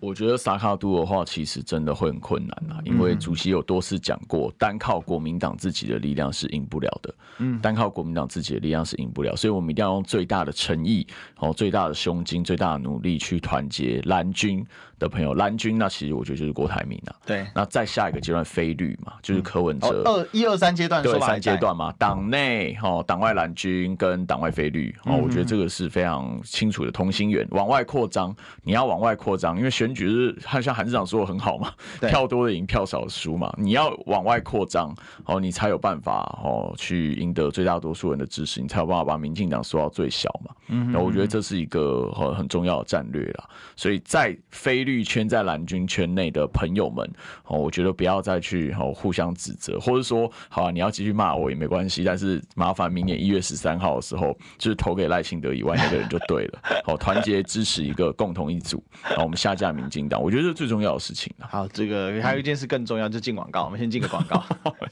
[0.00, 7.14] 我觉得萨卡都的话，其实真的会很困难啊，因为主席有多次讲过，单靠国民党自己的力量是赢不了的。
[7.38, 11.06] 嗯，单靠国民党自己的力量是赢不了，所以我们一定要用最大的诚意、
[11.38, 14.64] 哦最大的胸襟、最大的努力去团结蓝军
[14.98, 15.34] 的朋友。
[15.34, 17.14] 蓝军那其实我觉得就是郭台铭啊。
[17.26, 20.02] 对，那再下一个阶段非绿嘛，就是柯文哲。
[20.04, 27.46] 二一二三阶段，对，三阶段嘛，党内哦，党外蓝军跟党外非绿哦，我觉得这个是非常清楚的同心圆。
[27.50, 33.52] 往外扩张，你要往外扩张，因为选举是像像韩市长说的很好嘛，票多的赢，票少的输嘛。
[33.58, 40.54] 你要往外扩张哦，你才有办法哦去赢得最大多数人的支持，你才有办法把民进党缩到最小嘛。
[40.68, 43.48] 嗯，那我觉得这是一个很很重要的战略啦。
[43.76, 47.08] 所以在非绿圈、在蓝军圈内的朋友们
[47.46, 56.58] 哦，我觉得不要再去哦互相指责，或者说好啊，你要继续骂我也没关系，但是麻烦明年一月十三号的时候，就是投给赖清德以外那个人就对了。
[56.84, 61.32] 好，团结支持一个共同一组，然后我们下架民进党，我觉得这是最重要的事情。
[61.38, 63.64] 好，这个还有一件事更重要，就进广告。
[63.64, 64.44] 我们先进个广告。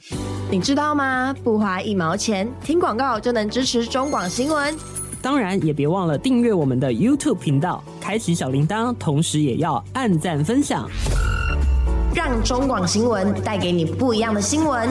[0.48, 1.34] 你知道吗？
[1.42, 4.74] 不花一毛钱，听广告就能支持中广新闻。
[5.20, 10.88] 当然，也别忘了订阅我们的 YouTube 频道，开启小铃铛，同时也要按赞分享，
[12.14, 14.88] 让中广新闻带给你不一样的新闻。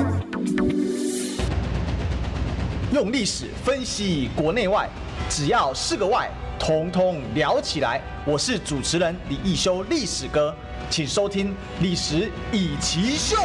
[2.93, 4.89] 用历史分析国内外，
[5.29, 6.29] 只要是个“外”，
[6.59, 8.01] 统统聊起来。
[8.25, 10.55] 我是主持人李易修，历史哥，
[10.89, 11.49] 请收听
[11.81, 13.35] 《历史易起 SHOW》。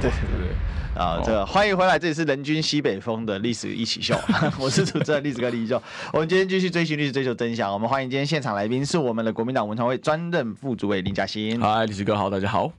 [0.00, 1.00] 对对对。
[1.00, 5.80] 啊，这个欢迎回来，这里是人均西北风的历史一起 SHOW，我是主持人历史哥李易修。
[6.12, 7.72] 我们今天继续追寻历史，追求真相。
[7.72, 11.60] 我们欢迎今天现场来宾是我们的国民党文传会专任副主委林嘉欣。
[11.60, 12.70] 嗨，历史哥好，大家好。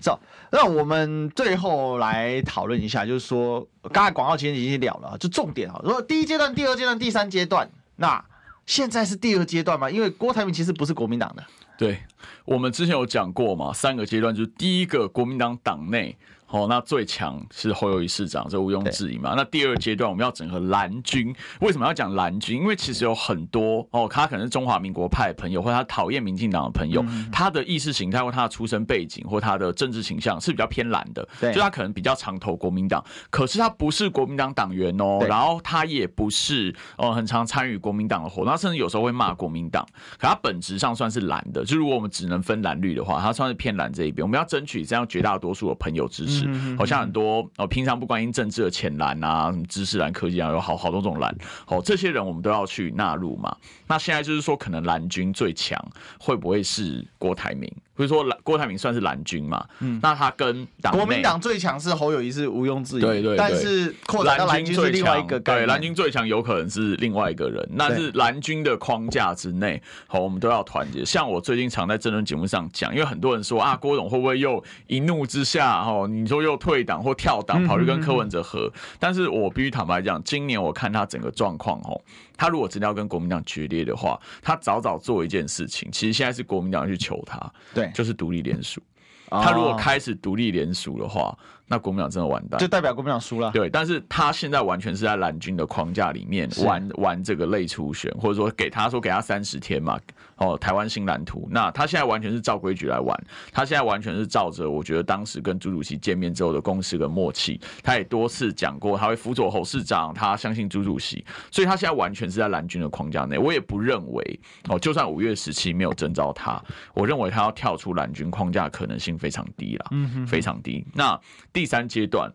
[0.00, 0.18] 走，
[0.50, 8.24] 那我们最后来讨论一下，就是说刚才广告期间已经聊了，就重点啊，如果第一阶段、第二阶段、第三阶段，那
[8.66, 9.90] 现在是第二阶段吗？
[9.90, 11.44] 因为郭台铭其实不是国民党的。
[11.76, 12.02] 对，
[12.44, 16.16] 我们之前有讲过嘛，三个阶段，就是第一个国民党党内。
[16.54, 19.34] 哦，那最强是侯友宜市长，这毋庸置疑嘛。
[19.36, 22.60] 那第二阶段我们要整合蓝军，为什么要讲蓝军？
[22.60, 39.84] 因为其实有很多哦，他可能是中华民国派的朋友，或者他讨厌民进党的朋友，嗯、他的意识形态或他的出身背景或他的政治倾向是比较偏蓝的，对，就他可能比较常投国民党，可是他不是国民党党员哦，然后他也不是哦，很常参与国民党的活动，他甚至有时候会骂国民党，
[40.20, 41.64] 可他本质上算是蓝的。
[41.64, 44.24] 就如果我们只能分蓝绿的话，他算是偏蓝这一边。
[44.24, 46.43] 我们要争取这样绝大多数的朋友支持。
[46.76, 51.34] 好像很多哦，平常不关心政治的浅蓝啊，什么知识蓝、科技啊，有好好多种蓝。
[51.66, 53.56] 哦，这些人我们都要去纳入嘛。
[53.86, 55.78] 那现在就是说，可能蓝军最强
[56.18, 57.70] 会不会是郭台铭？
[57.96, 59.64] 比如说，郭台铭算是蓝军嘛？
[59.78, 63.00] 嗯，那他跟国民党最强是侯友谊是毋庸置疑。
[63.00, 63.36] 对对，对。
[63.36, 65.38] 但是扩展到蓝军是另外一个。
[65.38, 67.68] 对，蓝军最强有可能是另外一个人。
[67.72, 71.04] 那是蓝军的框架之内，好，我们都要团结。
[71.04, 78.72] 像我最近常在政论节目上讲，因为很多人说啊，郭董会不会又一怒之下，哦，你说又退党或跳党，跑去跟柯文哲合？
[78.98, 82.00] 但是我必须坦白讲，今年我看他整个状况，哦。
[82.36, 85.88] 他如果真的要跟国民党决裂的话，他早早做一件事情。
[85.92, 87.40] 其实现在是国民党去求他，
[87.72, 88.82] 对，就是独立联署。
[89.30, 91.36] 他如果开始独立联署的话，
[91.66, 93.50] 那国民党真的完蛋，就代表国民党输了。
[93.50, 99.98] 对，但是他现在完全是在蓝军的框架里面玩玩这个类初选，或者说给他说给他三十天嘛，
[100.36, 103.18] 哦，台湾新蓝图，那他现在完全是照规矩来玩，
[103.50, 113.38] 他现在完全是照着我觉得当时跟朱主席见面之后的共识跟默契，他也多次讲过他会辅佐侯市长，他相信朱主席，所以他现在完全是在蓝军的框架内。
[113.38, 116.62] 我也不认为哦，就算五月十七没有征召他，
[116.92, 120.84] 我认为他要跳出蓝军框架可能性非常低了，嗯哼，非常低。
[120.92, 121.18] 那
[121.54, 122.30] 第三阶段，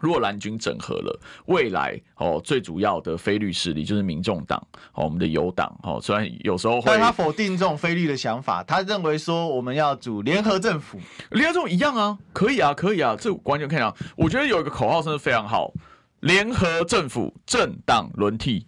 [0.00, 4.58] 如果蓝军整合了，未来哦最主要的非律势力就是民众党
[4.94, 10.98] 哦，我们的友党哦，虽然有时候会，但他否定这种非律的想法，他认为说我们要组联合政府，
[11.30, 13.94] 联合政府一样啊，可以啊，可以啊，这完全可以啊。
[14.16, 15.70] 我觉得有一个口号真的非常好，
[16.20, 18.66] 联合政府政党轮替。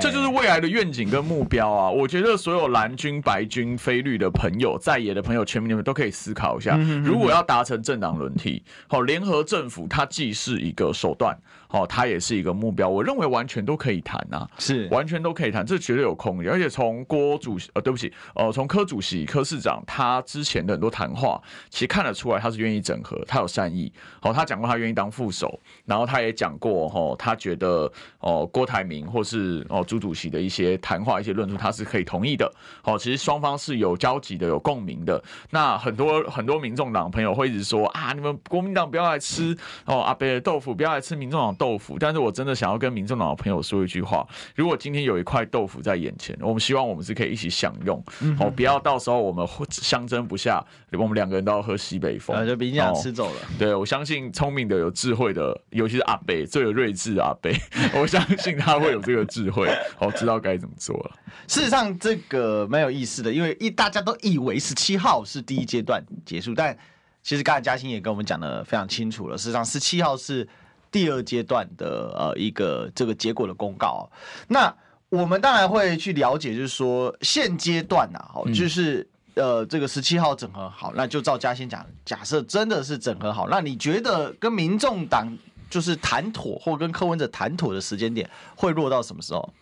[0.00, 1.90] 这就是未来的愿景跟目标啊！
[1.90, 11.36] 我觉得所有蓝军、白军、非绿的朋友、在野的朋友、全民的朋友都可以思考一下，如果要达成政党轮替，好，联合政府，它既是一个手段。
[11.70, 16.50] 哦，他也是一个目标，我认为完全都可以谈啊，是完全都可以谈，这绝对有空间。
[16.50, 21.40] 而且从郭主席，呃，对不起，呃，从柯主席、柯市长他之前的很多谈话，
[21.70, 23.92] 其实看得出来他是愿意整合，他有善意。
[24.22, 27.90] 哦，他讲过他愿意当副手，然后他也讲过，哦，他觉得
[28.20, 32.50] 哦，郭台铭或是哦朱主席的一些谈话、一些论述，他是可以同意的。
[32.84, 35.22] 哦，其实双方是有交集的、有共鸣的。
[35.50, 53.40] 那很多很多民众党朋友会一直说啊，你们国民党不要来吃哦阿伯的豆腐，不要来吃民众党豆腐，但是我真的想要跟民众党的朋友说一句话：如果今天有一块豆腐在眼前，我们希望我们是可以一起享用，嗯、哦，不要到时候我们 相争不下，我们两个人都要喝西北风，就被你俩吃走了。
[53.58, 57.54] 对，我相信聪明的、有智慧的，尤其是阿北最有睿智的阿北，
[57.94, 61.10] 我相信他会有这个智慧， 哦，知道该怎么做了。
[61.48, 66.76] 事实上，这个蛮有意思的，因为一大家都以为十七号是第一阶段结束，但
[67.22, 70.48] 其实刚才嘉兴也跟我们讲的非常清楚了，事实上十七号是。
[70.96, 74.10] 第二阶段的呃一个这个结果的公告，
[74.48, 74.74] 那
[75.10, 85.28] 我们当然会去了解，就是说现阶段呐，好，就是呃这个十七号整合好，那就照嘉兴讲，假设真的是整合好，那你觉得跟民众党
[85.68, 88.26] 就是谈妥，或跟柯文哲谈妥的时间点
[88.56, 89.52] 会落到什么时候？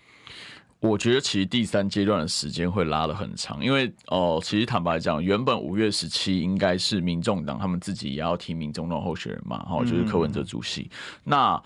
[0.80, 10.82] 我觉得其实第三阶段的时间会拉得很长，因为哦、呃，其实坦白讲，原本五月十七应该是民众党他们自己也要提名总统候选人嘛，哈，就是柯文哲主席。
[10.82, 10.90] 嗯、
[11.24, 11.62] 那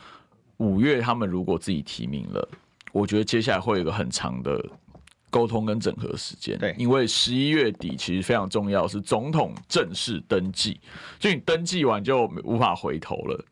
[0.59, 2.49] 五月他们如果自己提名了，
[2.93, 4.65] 我觉得接下来会有一个很长的
[5.31, 6.57] 沟通跟整合时间。
[6.57, 10.81] 对，因为十一月底其实非常重要，是总统正式登记，
[11.19, 13.45] 就你登记完就无法回头了。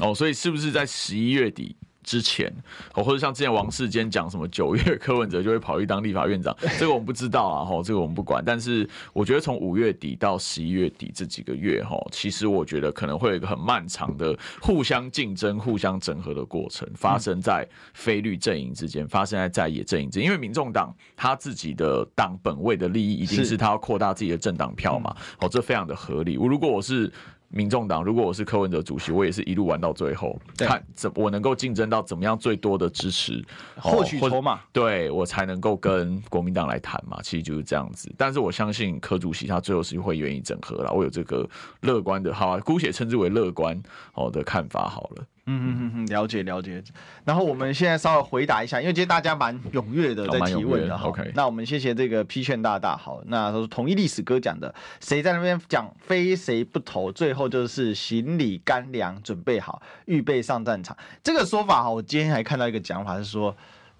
[0.00, 1.74] 哦，所以是不是在十一月底
[2.08, 2.50] 之前，
[2.94, 8.42] 哦或者像之前王世坚讲什么九月柯文哲就会跑去当立法院长，这个我们不知道啊，哈，这个我们不管。
[8.42, 20.24] 但是我觉得从五月底到十一月底这几个月，哈，其实我觉得可能会有一个很漫长的互相竞争、互相整合的过程，发生在非律阵营之间，发生在在野阵营之间。
[20.26, 26.38] 因为民众党他自己的党本位的利益，一定是他要扩大自己的政党票嘛，哦，这非常的合理。
[26.38, 27.12] 我如果我是
[27.50, 33.42] 民众党，如果我是柯文哲主席，我也是一路玩到最后，看怎我能够竞争到怎么样最多的支持，
[33.80, 37.18] 获取筹码，对我才能够跟国民党来谈嘛。
[37.22, 38.12] 其实就是这样子。
[38.18, 41.48] 但是我相信柯主席他最后是会愿意整合了，我有这个
[41.80, 43.80] 乐观的，好啊，姑且称之为乐观
[44.12, 45.24] 好的看法好了。
[45.50, 46.82] 嗯嗯嗯，了解了解。
[47.24, 50.94] 然后我们现在稍微回答一下，因为今天大家蛮踊跃的在提问的。
[50.96, 52.96] OK，那我们谢谢这个批劝大大。
[52.96, 60.96] 好，那都是统一历史哥讲的，谁在那边讲非谁不投，最后就是行李干粮准备好，预备上战场。
[61.22, 63.56] 这个说法哈，我今天还看到一个讲法是说，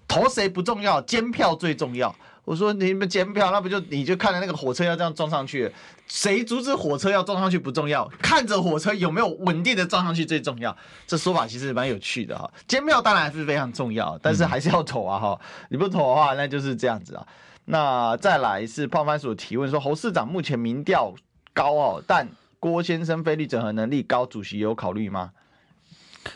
[0.07, 2.15] 投谁不重要，监票最重要。
[2.45, 5.71] 我说你们监票，那不就你就看着那个火车要这样撞上去，
[6.07, 10.75] 谁阻止火车要撞上去不重要，看着火车有没有稳定的撞上去最重要。
[11.05, 12.51] 这说法其实蛮有趣的哈。
[12.67, 15.39] 监票当然还是非常重要，但是还是要投啊哈。
[15.69, 17.27] 你不投的话，那就是这样子啊。
[17.65, 21.13] 那再来是胖番薯提问说，侯市长目前民调
[21.53, 22.27] 高哦，但
[22.59, 25.31] 郭先生非绿整合能力高，主席有考虑吗？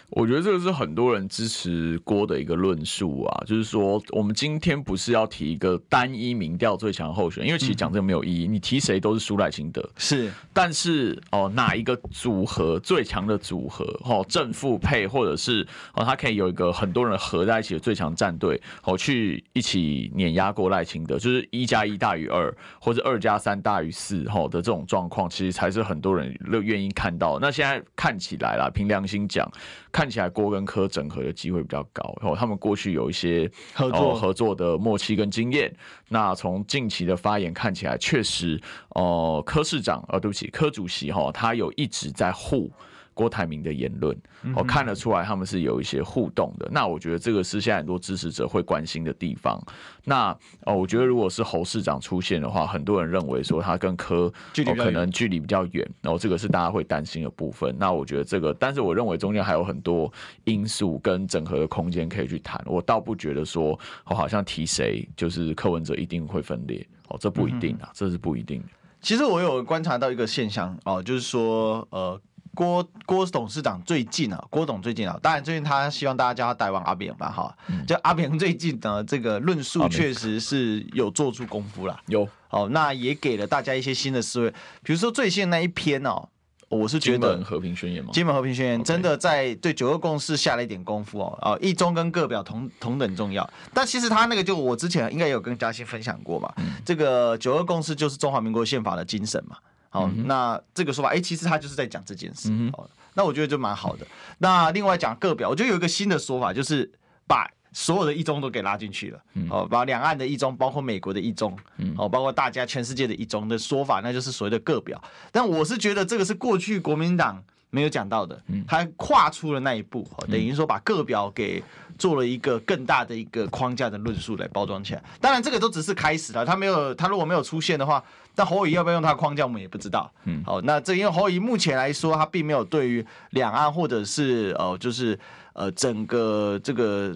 [0.10, 9.88] 我觉得这个是很多人支持郭的一个论述啊，就是说我们今天不是要提一个单一民调最强候选人，因为其实讲这个没有意义，你提谁都是输赖清德。
[9.98, 27.40] 是，但是哦，哪一个组合最强的组合哦，正负配，或者是哦，他可以有一个很多人合在一起的最强战队哦，去一起碾压过赖清德，就是一加一大于二，或者二加三大于四吼的这种状况，其实才是很多人乐愿意看到。
[27.40, 29.50] 那现在看起来啦，凭良心讲。
[29.92, 35.74] 看起来郭跟柯整合的机会比较高，然后他们过去有一些合作合作的默契跟经验。
[36.10, 38.60] 那从近期的发言看起来，确实，
[38.90, 42.72] 哦，柯市长，呃，对不起，柯主席哈，他有一直在护
[43.14, 44.18] 郭台铭的言论，
[44.56, 46.68] 我看得出来他们是有一些互动的。
[46.72, 49.62] 那我觉得这个是现在很多支持者会关心的地方。
[50.04, 50.36] 那
[50.66, 54.32] 哦，我觉得如果是侯市长出现的话，很多人认为说他跟柯
[54.66, 57.76] 哦可能距离比较远，然后这个是大家会担心的部分。
[57.78, 60.12] 那我觉得这个，但是我认为中间还有很多
[60.44, 62.62] 因素跟整合的空间可以去谈。
[62.66, 68.68] 我倒不觉得说我好像提谁就是柯文哲一定会分裂哦，这不一定啊，这是不一定的。
[69.02, 72.20] 其实我有观察到一个现象哦，就是说呃。
[72.56, 77.56] 郭郭董事长最近啊，郭董最近啊，当然最近他希望大家叫他台湾阿扁吧，哈，
[77.88, 82.28] 就阿扁最近的这个论述确实是有做出功夫了，有。
[82.50, 84.50] 哦，那也给了大家一些新的思维，
[84.84, 86.30] 比如说最新的那一篇哦，
[86.70, 96.54] 我是觉得和平宣言嘛，金门和平宣言真的在对九二共识下了一点功夫哦，啊，一中跟各表同同等重要，但其实他那个就我之前应该有跟嘉欣分享过嘛，
[96.86, 99.58] 这个九二共识就是中华民国宪法的精神嘛。
[99.94, 102.50] 好，那这个说法，哎、欸，其实他就是在讲这件事。
[102.76, 104.08] 好，那我觉得就蛮好的。
[104.40, 106.92] 那另外讲各表，我觉得有一个新的说法，就是
[107.28, 109.20] 把所有的一中都给拉进去了。
[109.48, 111.56] 好，把两岸的一中，包括美国的一中，
[111.96, 115.00] 好，包括大家全世界的一中的说法，那就是所谓的各表。
[115.32, 117.40] 但我是觉得这个是过去国民党
[117.70, 121.64] 没有讲到的，他跨出了那一步，等于说把各表给
[122.00, 125.04] 做了一个更大的一个框架的论述来包装起来。
[125.22, 128.04] 当然，这个都只是开始了，他没有，他如果没有出现的话。
[128.36, 130.12] 但侯友宜要不要用他的框架，我们也不知道。
[130.26, 135.18] 嗯，好，那这因为侯友宜目前来说，他并没有对于两岸或者是呃，就是
[135.54, 137.14] 呃，整个这个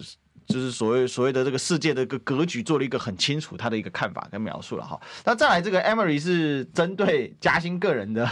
[0.48, 5.00] 就是所谓所谓的这个世界的一个格局，做了一个很清楚他的一个看法跟描述了哈。
[5.24, 8.28] 那再来这个 Emery 是针对嘉兴个人的。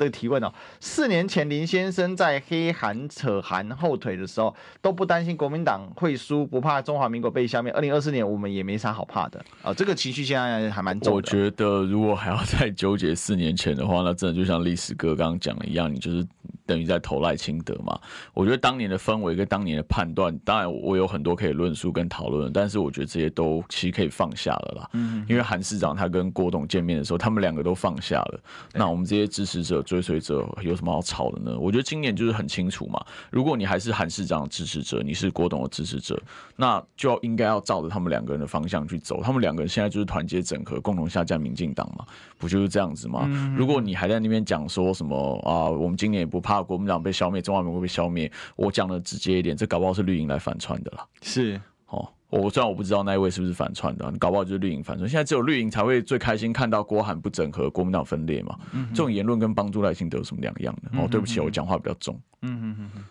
[0.00, 0.50] 的提问哦，
[0.80, 7.70] 四年前林先生在黑韩扯韩后腿的时候都不担心国民党会输，不怕中华民国被消灭。
[7.72, 11.12] 二零二四年我们也没啥好怕的啊、这个情绪现在还蛮重。
[11.12, 16.26] 我觉得如果还要再纠结四年前的话，那真的就像历史哥刚刚讲的一样，你就是
[16.70, 17.98] 等于在投赖清德嘛。
[18.32, 24.90] 我觉得当年的氛围跟当年的判断，当然我有很多可以论述跟讨论，但是我觉得这些都其实可以放下了啦。
[24.92, 28.40] 嗯，因为韩市长他跟郭董见面的时候，他们两个都放下了。
[28.72, 29.80] 那我们这些支持者。
[29.90, 31.58] 追随者有什么好吵的呢？
[31.58, 33.04] 我觉得今年就是很清楚嘛。
[33.30, 36.16] 如果你还是韩市长的支持者，你是郭董的支持者，
[36.54, 39.20] 那就要应该要照着他们两个人的方向去走。
[39.20, 42.04] 他们两个人现在就是团结整合，共同下架民进党嘛，
[42.40, 43.20] 不就是这样子吗？
[43.26, 51.06] 嗯、如果你还在那边讲说什么啊，我们今年也不怕国民党被消灭，中华民国被消灭，我讲的直接一点，这搞不好是绿营来反串的啦。
[51.20, 52.08] 是哦。
[52.30, 55.08] 我虽然我不知道那一位是不是反串的，你搞不好就是绿营反串。
[55.08, 58.56] 现在只有绿营才会最开心看到郭韩不整合，国民党分裂嘛。
[58.72, 60.96] 嗯、这种言论跟帮助赖清德有什么两样的？
[60.96, 62.18] 哦，对不起，我讲话比较重。
[62.42, 63.04] 嗯嗯嗯嗯。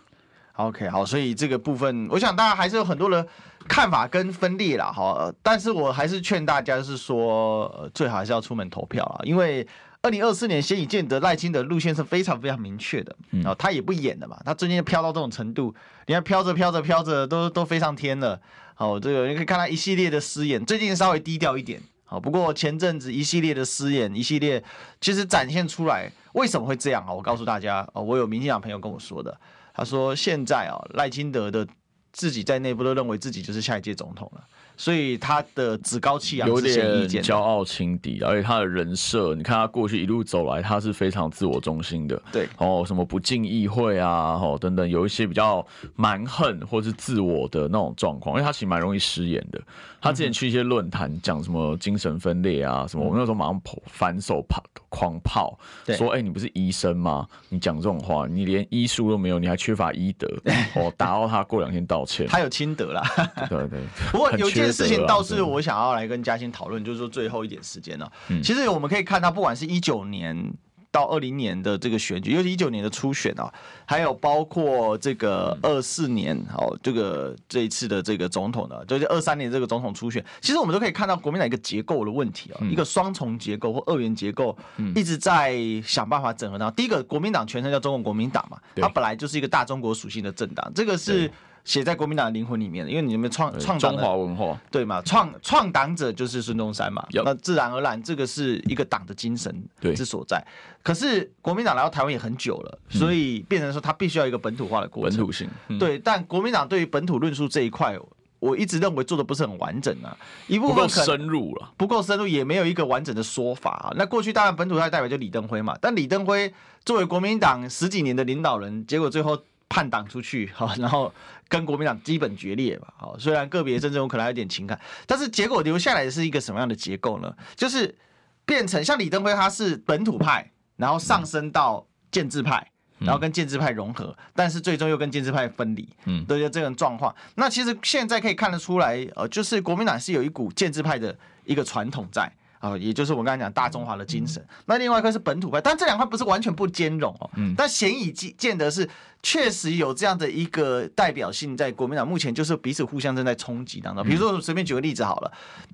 [0.59, 3.25] OK，好，所以这个部分，我想大家还是有很多的
[3.65, 4.91] 看法跟分裂啦。
[4.91, 9.65] 哈，但是我还是劝大家是说，最好还是要出门投票啊，因为
[10.01, 13.15] 二零二四年先已见得赖清德路线是非常非常明确的。
[13.31, 15.73] 然后他也不演的嘛，他最近飘到这种程度，
[16.07, 18.37] 你看飘着飘着飘着都都飞上天了。
[18.75, 21.81] 好，这个你可以看他一系列的失言，最近稍微低调一点。
[22.03, 24.61] 好，不过前阵子一系列的失言，一系列
[24.99, 27.13] 其实展现出来为什么会这样啊？
[27.13, 29.37] 我告诉大家，哦，我有民进党朋友跟我说的，
[29.79, 31.65] 他说现在啊赖清德的
[32.11, 34.45] 自己在内部都认为自己就是下一届总统了。
[34.79, 42.19] 所以他的趾高气扬，有点骄傲轻敌，而且他的人设，你看他过去一路走来，他是非常自我中心的。
[42.31, 45.65] 对，哦，什么不敬议会啊，哦等等，有一些比较
[45.97, 49.61] 蛮横或是自我的那种状况，因为他其实蛮容易失言的。
[50.01, 55.59] 他之前去一些论坛讲什么精神分裂啊，什么，我们那时候马上反手炮狂炮，
[55.97, 57.27] 说，哎、欸，你不是医生吗？
[57.49, 60.25] 你讲这种话，你连医术都没有，你还缺乏医德，
[60.75, 63.03] 哦，打到他过两天道歉，他有亲德啦。
[63.49, 68.11] 对，对对，不过有件事情倒是我想要来跟嘉欣讨论，就是说最后一点时间了。
[68.43, 70.53] 其实我们可以看到，不管是一九年。
[70.91, 73.53] 到二零年的这个选举，尤其一九年的初选啊，
[73.85, 84.57] 还有包括这个二四年哦，这个这一次的这个总统的，就是二三年这个总统初选，其实我们都可以看到国民党一个结构的问题啊，一个双重结构或二元结构，
[84.95, 86.71] 一直在想办法整合到。
[86.71, 91.31] 第一个，国民党全称叫中国国民党嘛，它本来就是一个大中国属性的政党，这个是。
[91.65, 95.01] 写在国民党的灵魂里面，因为你们创创中华文化对嘛？
[95.03, 99.53] 创创党者就是孙中山嘛，那自然而然这个是一个党的精神
[99.95, 100.43] 之所在。
[100.81, 105.17] 可是国民党来到台湾也很久了，所以变成说他必须要一个本土化的过程。
[105.17, 107.97] 本土性对，但国民党对于本土论述这一块，
[108.39, 113.93] 我一直认为做的不是很完整啊，一部分深入了，不够深入，也没有一个完整的说法啊。
[113.97, 116.51] 那过去当然本土派代表就李登辉嘛，但李登辉
[116.85, 119.37] 作为国民党十几年的领导人，结果最后。
[119.71, 121.13] 叛党出去，好，然后
[121.49, 127.35] 跟国民党基本决裂吧，好，虽然个别政治有可能还有点情感，但是结果留下来的是一个什么样的结构呢？
[127.55, 127.97] 就是
[128.45, 137.13] 变成像李登辉他是本土派，然后上升到建制派，然后跟建制派融合，但是最终又跟建制派分离，嗯，对，就这种状况。
[137.35, 142.31] 那其实现在可以看得出来，呃，就是国民党是有一股建制派的一个传统在。
[142.59, 144.45] 啊，也就是我刚才讲大中华的精神。
[144.65, 147.29] 那另外一块是本土派，但这两块不是完全不兼容哦。
[147.35, 147.55] 嗯。
[147.57, 148.87] 但显以见得是
[149.23, 154.03] 确实有这样的一个代表性，在国民党目前就是彼此互相正在冲击当中。
[154.03, 155.31] 比如说，随便举个例子好了，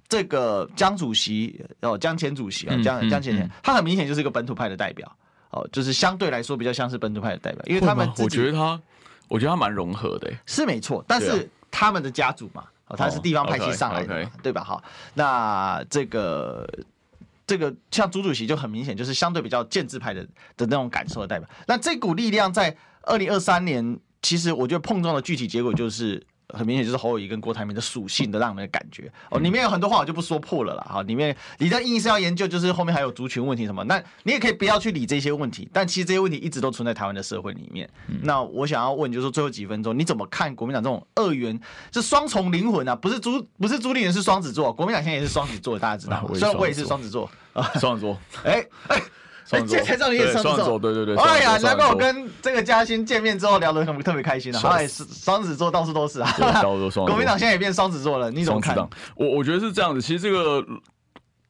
[0.08, 5.12] 这个江主席哦，江前主席啊，江江前前，他很明显就是一个本土派的代表
[5.50, 8.80] 哦，就是相对来说比较像是本土派的代表，因为他们我觉得他，
[9.28, 11.04] 我觉得他蛮融合的，是没错。
[11.08, 12.64] 但是他们的家族嘛。
[12.88, 14.64] 哦，他是地方派系上来的，哦 okay, okay、对吧？
[14.64, 14.84] 好，
[15.14, 16.68] 那这个
[17.48, 20.24] 这个像朱主席就很明显，就是相对比较建制派的
[20.58, 21.50] 的那种感受的代表。
[21.68, 26.26] 那这股力量在二零二三年，其实我觉得碰撞的具体结果就是。
[26.50, 30.88] 很明显就是侯友谊跟郭台铭的属性的让人的感觉哦，里面有很多话我就不说破了啦。
[30.90, 31.02] 哈。
[31.04, 35.68] 里面你在硬是要研究，就是后面还有族群问题什么，那你也可以不要去理这些问题。
[35.74, 37.90] 但其实这些问题一直都存在台湾的社会里面。
[38.22, 41.60] 那我想要问，就是说最后几分钟你怎么看国民党这种二元，
[41.94, 42.96] 是双重灵魂啊？
[42.96, 46.26] 不是朱不是朱立伦是双子座，国民党现在也是双子座，大家知道。
[46.34, 48.18] 虽然我也是双子座啊，双子座。
[48.44, 48.98] 哎哎。
[48.98, 49.02] 哎，
[49.68, 51.16] 这才知道你也双子座，对对对。
[51.18, 54.62] 哎呀，难怪我跟这个嘉欣见面之后聊得特别开心啊。
[54.70, 56.30] 哎，双子座到处都是啊。
[56.94, 58.76] 国民党现在也变双子座了，你怎么看？
[59.16, 60.66] 我我觉得是这样子，其实这个。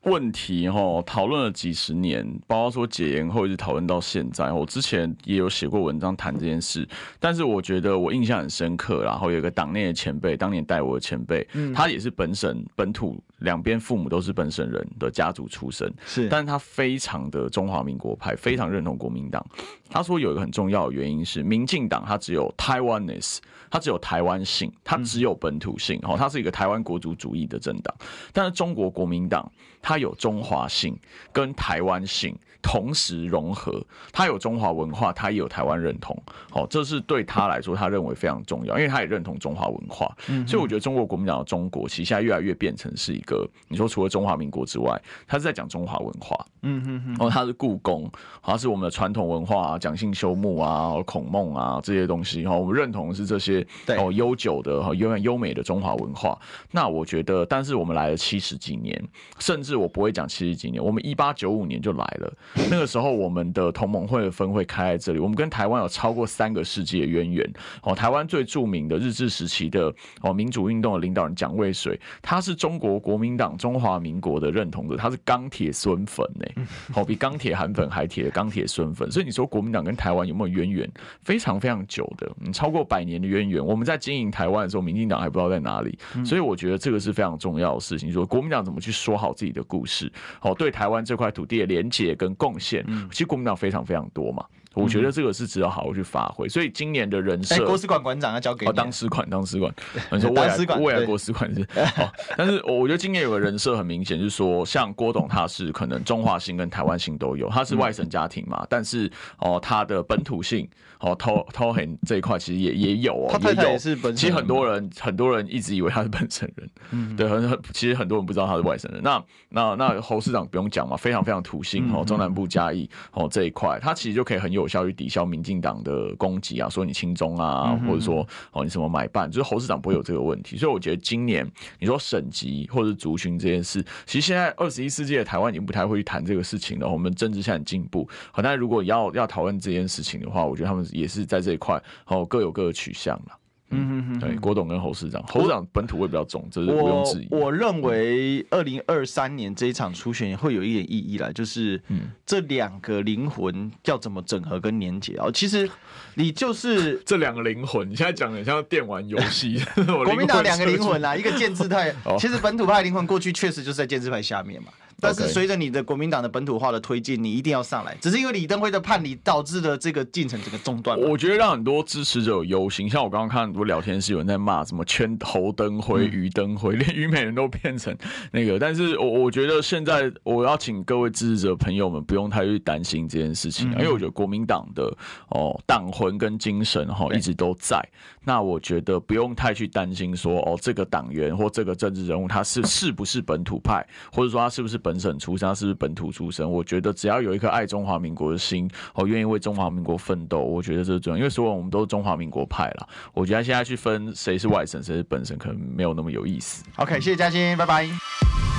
[0.06, 4.52] 问题哈，讨论了几十年，包括说解严后一直讨论到现在。
[4.52, 6.88] 我之前也有写过文章谈这件事，
[7.20, 9.04] 但是我觉得我印象很深刻。
[9.04, 19.46] 然后有一个党内的前辈，当年带我的前辈，嗯、他也是本省本土，两边父母都是本省人的家族出身，是，但是他非常的中华民国派，非常认同国民党。
[19.90, 23.38] 他说有一个很重要的原因是，民进党他只有 Taiwanese，
[23.70, 27.94] 它只有台湾性，他只有本土性，哦，它是一个台湾国族主义的政党。
[28.32, 29.50] 但是中国国民党
[29.86, 30.94] 它它有中华性
[31.32, 33.82] 跟台湾性同时融合，
[34.12, 48.12] 它有中华文化，它也有台湾认同，好，这是对他来说他认为非常重要，因为他也认同中华文化，嗯所以我觉得中国国民党的中国其实现在越来越变成是一个，你说除了中华民国之外，他是在讲中华文化，嗯嗯嗯，然后他是故宫，
[48.42, 53.66] 他是我们的传统文化啊，讲信修睦啊、孔孟啊这些东西，哈，我们认同是这些
[53.98, 56.38] 哦悠久的哈永远优美的中华文化，
[56.72, 59.00] 那我觉得，但是我们来了七十几年，
[59.38, 59.86] 甚至我。
[59.86, 62.34] 我不会讲七十几年，我们一八九五年就来了。
[62.72, 65.20] 那个时候，我们的同盟会的分会开在这里。
[65.20, 67.54] 我们跟台湾有超过三个世纪的渊源。
[67.84, 79.12] 哦，台湾最著名的日治时期的哦民主运动的领导人蒋渭水，他是中国国民党中华民国的认同者，他是钢铁孙粉呢，好 比钢铁韩粉还铁的钢铁孙粉。
[79.12, 80.92] 所以你说国民党跟台湾有没有渊源？
[81.22, 83.64] 非常非常久的，嗯，超过百年的渊源。
[83.64, 85.96] 我们在经营台湾的时候，民进党还不知道在哪里。
[86.26, 88.12] 所以我觉得这个是非常重要的事情。
[88.12, 90.10] 说国民党怎么去说好自己的故故事，
[90.40, 94.46] 好，对台湾这块土地的连结跟贡献，其实国民党非常非常多嘛。
[94.74, 96.50] 我觉得这个是值得好好去发挥。
[96.50, 99.74] 所以今年的人设，国史馆馆长要交给当使馆，当使馆。
[100.12, 109.10] 你说未来未来国史馆是好，但是我觉得今年有个人设很明显，就是说，像郭董他是可能中华性跟台湾性都有，他是外省家庭嘛，但是
[109.40, 110.68] 哦，他的本土性
[111.06, 113.78] 哦，偷偷很这一块其实也也有哦，也有。
[114.12, 119.02] 其实很多人很多人一直以为他是本省人，嗯， 对，很很其实很多人不知道他是外省人。
[119.02, 124.66] 那那那侯市长不用讲嘛，非常非常土性哦，中南部嘉义哦这一块，他其实就可以很有。
[124.68, 131.48] 效去抵消民进党的攻击啊，说你亲中啊，或者说哦你什么买办，就是侯市长不会有这个问题，所以我觉得今年
[131.80, 136.90] 你说省级或者是族群这件事，其实现在二十一世纪的台湾已经不太会去谈这个事情了。
[136.90, 143.38] 我们政治现在很进步，好，但如果要要讨论这件事情的话，我觉得他们也是在这一块哦各有各的取向了。
[143.72, 147.28] 嗯哼哼，对，郭董跟侯市长，侯市长本土味比较重，这是毋庸置疑。
[147.32, 151.82] 我认为二零二三年这一场初选会有一点意义啦，就是
[152.28, 155.28] 这两个灵魂要怎么整合跟连结啊？
[155.34, 155.68] 其实
[156.14, 159.60] 你就是 这两个灵魂，你现在讲的像电玩游戏，
[160.06, 164.70] 国民党两个灵魂啦，一个建制派， 其实本土派灵魂过去确实就是在建制派下面嘛。
[165.00, 167.96] 但是随着你的国民党的本土化的推进，你一定要上来。
[168.02, 170.98] 只是因为李登辉的叛离导致了这个进程整个中断。
[170.98, 177.96] 我觉得让很多支持者有忧心，像我刚刚看很多聊天室有人在骂什么圈侯登辉、于登辉，连于美人都变成
[178.32, 178.58] 那个。
[178.58, 184.96] 但是我我觉得现在我要请各位支持者朋友们不用太去担心这件事情，因为我觉得国民党的
[185.28, 187.86] 哦党魂跟精神哈一直都在。
[188.24, 194.80] 那我觉得不用太去担心说哦这个党员或这个政治人物他是是不是本土派，或者说他是不是。
[194.86, 196.52] 本省出生，是不是本土出生？
[196.52, 200.40] 我觉得只要有一颗爱中华民国的心，哦愿意为中华民国奋斗。
[200.40, 202.88] 我觉得这是重要，因为所有我们都是中华民国派啦。
[203.12, 206.64] 我觉得现在去分谁是外省，谁是本省，可能没有那么有意思。
[206.76, 208.55] OK，谢谢嘉欣，拜拜。